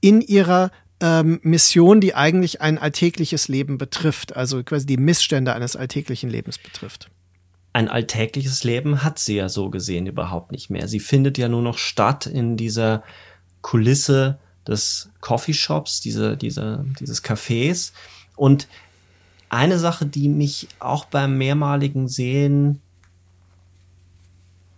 [0.00, 5.76] in ihrer ähm, Mission, die eigentlich ein alltägliches Leben betrifft, also quasi die Missstände eines
[5.76, 7.10] alltäglichen Lebens betrifft.
[7.72, 10.86] Ein alltägliches Leben hat sie ja so gesehen überhaupt nicht mehr.
[10.86, 13.02] Sie findet ja nur noch statt in dieser
[13.62, 17.92] Kulisse des Coffeeshops, diese, diese, dieses Cafés.
[18.36, 18.68] Und
[19.48, 22.80] eine Sache, die mich auch beim mehrmaligen Sehen,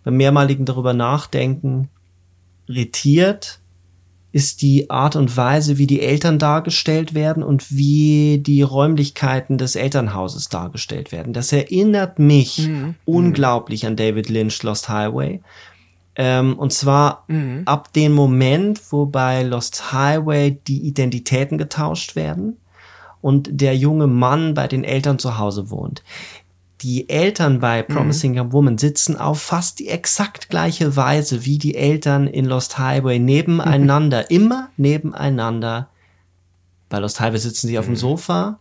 [0.04, 1.88] beim mehrmaligen darüber nachdenken,
[2.66, 3.60] irritiert,
[4.36, 9.76] ist die Art und Weise, wie die Eltern dargestellt werden und wie die Räumlichkeiten des
[9.76, 11.32] Elternhauses dargestellt werden.
[11.32, 12.68] Das erinnert mich
[13.06, 15.40] unglaublich an David Lynch Lost Highway.
[16.16, 17.24] Ähm, und zwar
[17.64, 22.58] ab dem Moment, wo bei Lost Highway die Identitäten getauscht werden
[23.22, 26.02] und der junge Mann bei den Eltern zu Hause wohnt.
[26.82, 31.74] Die Eltern bei Promising Young Woman sitzen auf fast die exakt gleiche Weise wie die
[31.74, 35.88] Eltern in Lost Highway nebeneinander, immer nebeneinander
[36.90, 37.98] Bei Lost Highway sitzen sie auf dem mhm.
[37.98, 38.58] Sofa,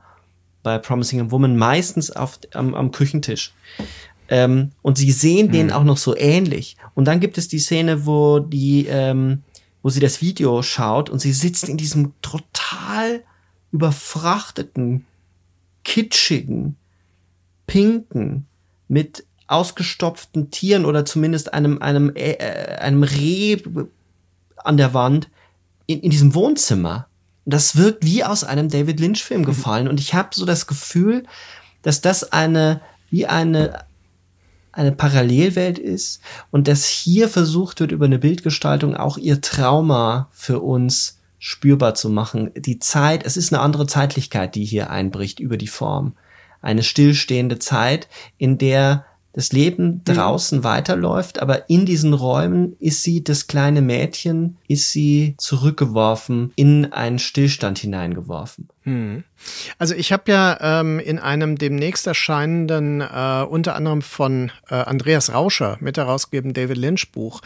[0.64, 3.54] bei Promising a Woman meistens auf, am, am Küchentisch.
[4.30, 5.52] Ähm, und sie sehen mhm.
[5.52, 6.78] den auch noch so ähnlich.
[6.94, 9.44] Und dann gibt es die Szene, wo die, ähm,
[9.84, 13.24] wo sie das Video schaut und sie sitzt in diesem total
[13.72, 15.06] überfrachteten,
[15.84, 16.78] kitschigen,
[17.68, 18.46] pinken,
[18.88, 22.38] mit ausgestopften Tieren oder zumindest einem, einem, äh,
[22.80, 23.58] einem Reh
[24.58, 25.30] an der Wand
[25.86, 27.08] in, in diesem Wohnzimmer.
[27.46, 29.46] Das wirkt wie aus einem David Lynch-Film mhm.
[29.46, 29.88] gefallen.
[29.88, 31.24] Und ich habe so das Gefühl,
[31.84, 33.86] dass das eine, wie eine,
[34.72, 40.60] eine Parallelwelt ist und dass hier versucht wird, über eine Bildgestaltung auch ihr Trauma für
[40.62, 42.50] uns spürbar zu machen.
[42.58, 46.14] Die Zeit, es ist eine andere Zeitlichkeit, die hier einbricht über die Form.
[46.66, 48.08] Eine stillstehende Zeit,
[48.40, 50.02] in der das Leben mhm.
[50.06, 50.64] draußen mhm.
[50.64, 57.20] weiterläuft, aber in diesen Räumen ist sie, das kleine Mädchen, ist sie zurückgeworfen, in einen
[57.20, 58.70] Stillstand hineingeworfen.
[58.86, 59.24] Hm.
[59.80, 65.34] Also ich habe ja ähm, in einem demnächst erscheinenden, äh, unter anderem von äh, Andreas
[65.34, 67.42] Rauscher, mit herausgeben David Lynch Buch,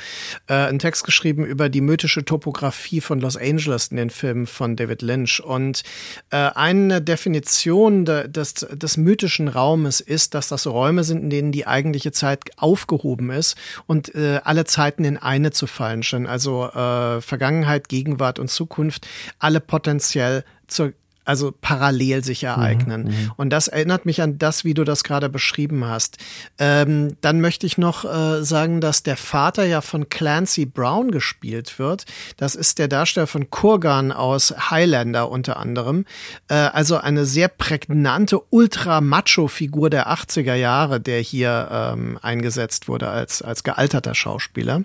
[0.48, 4.76] äh, einen Text geschrieben über die mythische Topografie von Los Angeles in den Filmen von
[4.76, 5.42] David Lynch.
[5.42, 5.84] Und
[6.30, 11.52] äh, eine Definition de, des, des mythischen Raumes ist, dass das Räume sind, in denen
[11.54, 13.56] die eigentliche Zeit aufgehoben ist
[13.88, 16.28] und äh, alle Zeiten in eine zu fallen scheinen.
[16.28, 19.08] Also äh, Vergangenheit, Gegenwart und Zukunft,
[19.40, 20.94] alle potenziell zur
[21.30, 23.04] also parallel sich ereignen.
[23.04, 26.18] Mhm, mhm, und das erinnert mich an das, wie du das gerade beschrieben hast.
[26.58, 31.78] Ähm, dann möchte ich noch äh, sagen, dass der Vater ja von Clancy Brown gespielt
[31.78, 32.06] wird.
[32.38, 36.06] Das ist der Darsteller von Kurgan aus Highlander unter anderem.
[36.48, 43.44] Äh, also eine sehr prägnante Ultra-Macho-Figur der 80er Jahre, der hier ähm, eingesetzt wurde als,
[43.44, 44.82] als gealterter Schauspieler.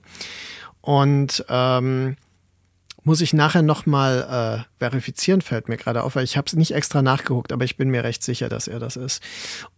[0.82, 2.16] Und ähm,
[3.04, 6.72] muss ich nachher nochmal äh, verifizieren, fällt mir gerade auf, weil ich habe es nicht
[6.72, 9.22] extra nachgeguckt, aber ich bin mir recht sicher, dass er das ist.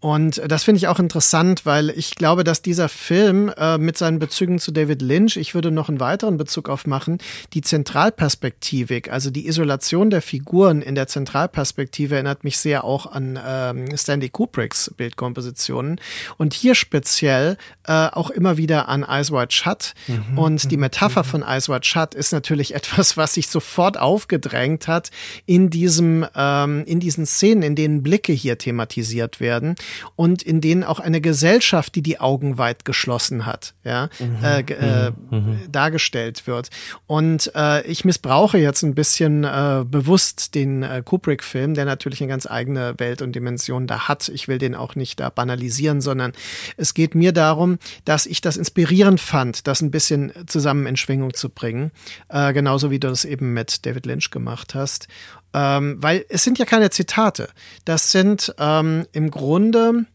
[0.01, 4.19] Und das finde ich auch interessant, weil ich glaube, dass dieser Film äh, mit seinen
[4.19, 7.19] Bezügen zu David Lynch, ich würde noch einen weiteren Bezug aufmachen,
[7.53, 13.39] die Zentralperspektivik, also die Isolation der Figuren in der Zentralperspektive erinnert mich sehr auch an
[13.45, 16.01] ähm, Stanley Kubricks Bildkompositionen
[16.39, 19.95] und hier speziell äh, auch immer wieder an Eyes Wide Shut.
[20.07, 20.39] Mhm.
[20.39, 21.29] Und die Metapher mhm.
[21.29, 25.11] von Eyes Wide Shut ist natürlich etwas, was sich sofort aufgedrängt hat
[25.47, 29.75] in diesem, ähm, in diesen Szenen, in denen Blicke hier thematisiert werden
[30.17, 34.45] und in denen auch eine Gesellschaft, die die Augen weit geschlossen hat, ja, mhm.
[34.45, 35.59] äh, äh, mhm.
[35.71, 36.71] dargestellt wird.
[37.07, 42.31] Und äh, ich missbrauche jetzt ein bisschen äh, bewusst den äh, Kubrick-Film, der natürlich eine
[42.31, 44.29] ganz eigene Welt und Dimension da hat.
[44.29, 46.33] Ich will den auch nicht da banalisieren, sondern
[46.77, 51.35] es geht mir darum, dass ich das inspirierend fand, das ein bisschen zusammen in Schwingung
[51.35, 51.91] zu bringen.
[52.29, 55.09] Äh, genauso wie du das eben mit David Lynch gemacht hast.
[55.55, 57.49] Ähm, weil es sind ja keine Zitate.
[57.85, 60.07] Das sind ähm, im Grunde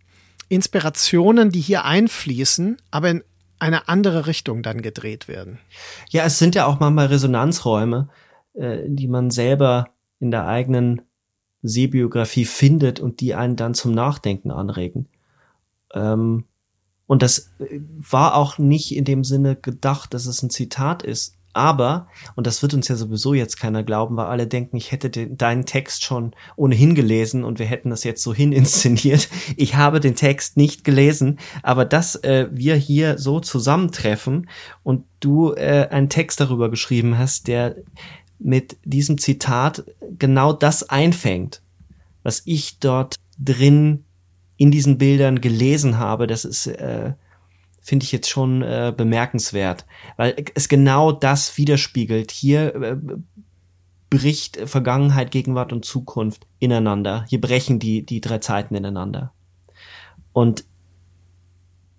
[0.49, 3.23] Inspirationen, die hier einfließen, aber in
[3.59, 5.59] eine andere Richtung dann gedreht werden.
[6.09, 8.09] Ja, es sind ja auch manchmal Resonanzräume,
[8.53, 9.89] äh, die man selber
[10.19, 11.03] in der eigenen
[11.61, 15.07] Sehbiografie findet und die einen dann zum Nachdenken anregen.
[15.93, 16.45] Ähm,
[17.07, 21.35] und das äh, war auch nicht in dem Sinne gedacht, dass es ein Zitat ist,
[21.53, 25.09] aber, und das wird uns ja sowieso jetzt keiner glauben, weil alle denken, ich hätte
[25.09, 29.29] den, deinen Text schon ohnehin gelesen und wir hätten das jetzt so hin inszeniert.
[29.57, 34.49] Ich habe den Text nicht gelesen, aber dass äh, wir hier so zusammentreffen
[34.83, 37.75] und du äh, einen Text darüber geschrieben hast, der
[38.39, 39.83] mit diesem Zitat
[40.17, 41.61] genau das einfängt,
[42.23, 44.05] was ich dort drin
[44.57, 47.13] in diesen Bildern gelesen habe, das ist äh,
[47.81, 49.85] finde ich jetzt schon äh, bemerkenswert,
[50.17, 52.31] weil es genau das widerspiegelt.
[52.31, 52.97] Hier äh,
[54.09, 57.25] bricht Vergangenheit, Gegenwart und Zukunft ineinander.
[57.29, 59.33] Hier brechen die, die drei Zeiten ineinander.
[60.33, 60.65] Und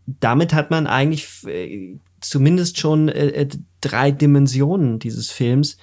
[0.07, 3.49] damit hat man eigentlich äh, zumindest schon äh, äh
[3.81, 5.77] drei Dimensionen dieses Films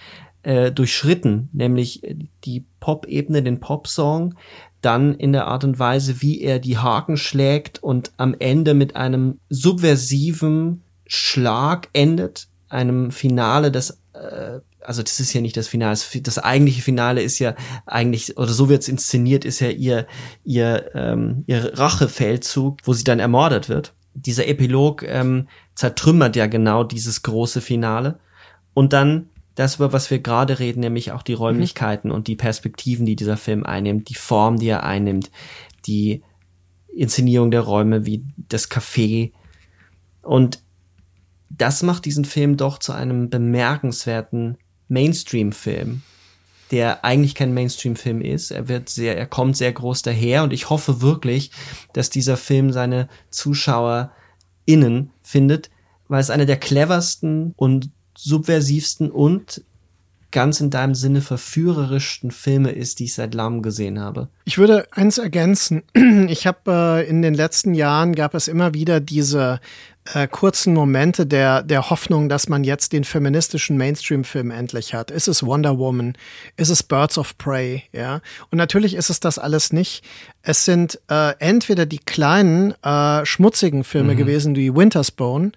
[0.44, 2.02] äh, durchschritten, nämlich
[2.46, 4.36] die Pop-Ebene, den Pop-Song,
[4.82, 8.96] dann in der Art und Weise, wie er die Haken schlägt und am Ende mit
[8.96, 15.98] einem subversiven Schlag endet, einem Finale, das äh, also das ist ja nicht das Finale,
[16.22, 17.56] das, eigentliche Finale ist ja
[17.86, 20.08] eigentlich, oder so wird es inszeniert, ist ja ihr,
[20.44, 23.94] ihr, ähm, ihr Rachefeldzug, wo sie dann ermordet wird.
[24.14, 28.20] Dieser Epilog ähm, zertrümmert ja genau dieses große Finale.
[28.74, 29.30] Und dann
[29.60, 31.40] das, über was wir gerade reden, nämlich auch die mhm.
[31.40, 32.16] Räumlichkeiten mhm.
[32.16, 35.32] und die Perspektiven, die dieser Film einnimmt, die Form, die er einnimmt,
[35.86, 36.24] die
[36.88, 39.34] Inszenierung der Räume wie das Café.
[40.22, 40.64] Und
[41.50, 44.58] das macht diesen Film doch zu einem bemerkenswerten
[44.88, 46.04] Mainstream-Film.
[46.72, 48.52] der eigentlich kein Mainstream-Film ist.
[48.52, 51.50] Er wird sehr, er kommt sehr groß daher und ich hoffe wirklich,
[51.94, 55.72] dass dieser Film seine ZuschauerInnen findet,
[56.08, 57.90] weil es einer der cleversten und
[58.22, 59.64] subversivsten und
[60.32, 64.28] ganz in deinem Sinne verführerischsten Filme ist, die ich seit langem gesehen habe.
[64.46, 65.84] Ich würde eins ergänzen.
[66.30, 69.60] Ich habe äh, in den letzten Jahren gab es immer wieder diese
[70.14, 75.12] äh, kurzen Momente der, der Hoffnung, dass man jetzt den feministischen Mainstream-Film endlich hat.
[75.12, 76.16] Ist es Wonder Woman?
[76.58, 77.84] Ist es Birds of Prey?
[77.92, 78.22] Ja.
[78.52, 80.04] Und natürlich ist es das alles nicht.
[80.44, 84.18] Es sind äh, entweder die kleinen, äh, schmutzigen Filme mhm.
[84.18, 85.52] gewesen, wie Winter's Bone,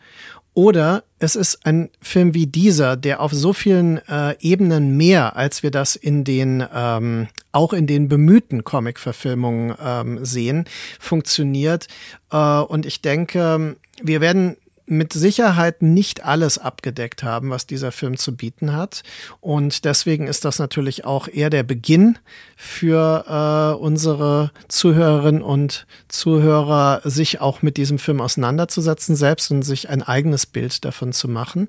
[0.54, 5.62] oder es ist ein Film wie dieser, der auf so vielen äh, Ebenen mehr, als
[5.62, 10.64] wir das in den ähm, auch in den bemühten Comic-Verfilmungen ähm, sehen,
[10.98, 11.86] funktioniert.
[12.32, 14.56] Äh, und ich denke, wir werden
[14.87, 19.03] mit Sicherheit nicht alles abgedeckt haben, was dieser Film zu bieten hat.
[19.41, 22.18] Und deswegen ist das natürlich auch eher der Beginn
[22.57, 29.89] für äh, unsere Zuhörerinnen und Zuhörer, sich auch mit diesem Film auseinanderzusetzen selbst und sich
[29.89, 31.68] ein eigenes Bild davon zu machen.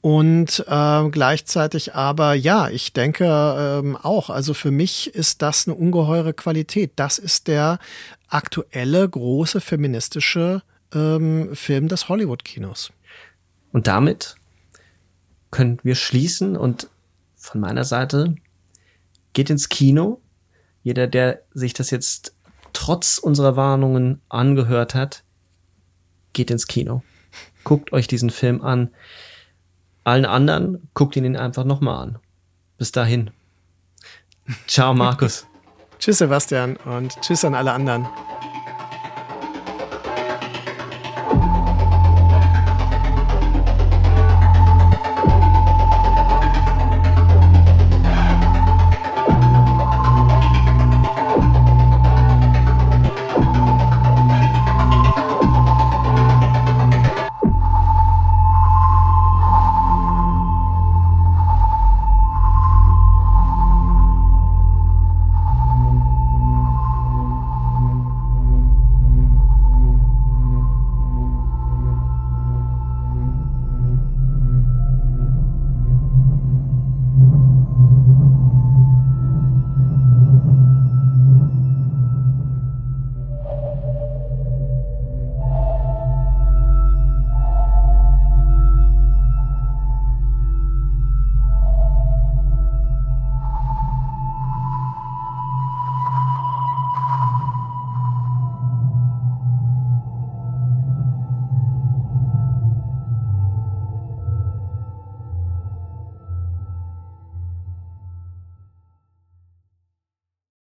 [0.00, 5.74] Und äh, gleichzeitig aber, ja, ich denke ähm, auch, also für mich ist das eine
[5.74, 6.92] ungeheure Qualität.
[6.96, 7.78] Das ist der
[8.28, 12.92] aktuelle große feministische ähm, Film des Hollywood-Kinos.
[13.72, 14.36] Und damit
[15.50, 16.88] können wir schließen und
[17.36, 18.34] von meiner Seite
[19.32, 20.20] geht ins Kino.
[20.82, 22.34] Jeder, der sich das jetzt
[22.72, 25.24] trotz unserer Warnungen angehört hat,
[26.32, 27.02] geht ins Kino.
[27.64, 28.90] Guckt euch diesen Film an.
[30.04, 32.18] Allen anderen guckt ihn einfach nochmal an.
[32.76, 33.30] Bis dahin.
[34.66, 35.46] Ciao, Markus.
[35.98, 38.06] tschüss, Sebastian, und tschüss an alle anderen.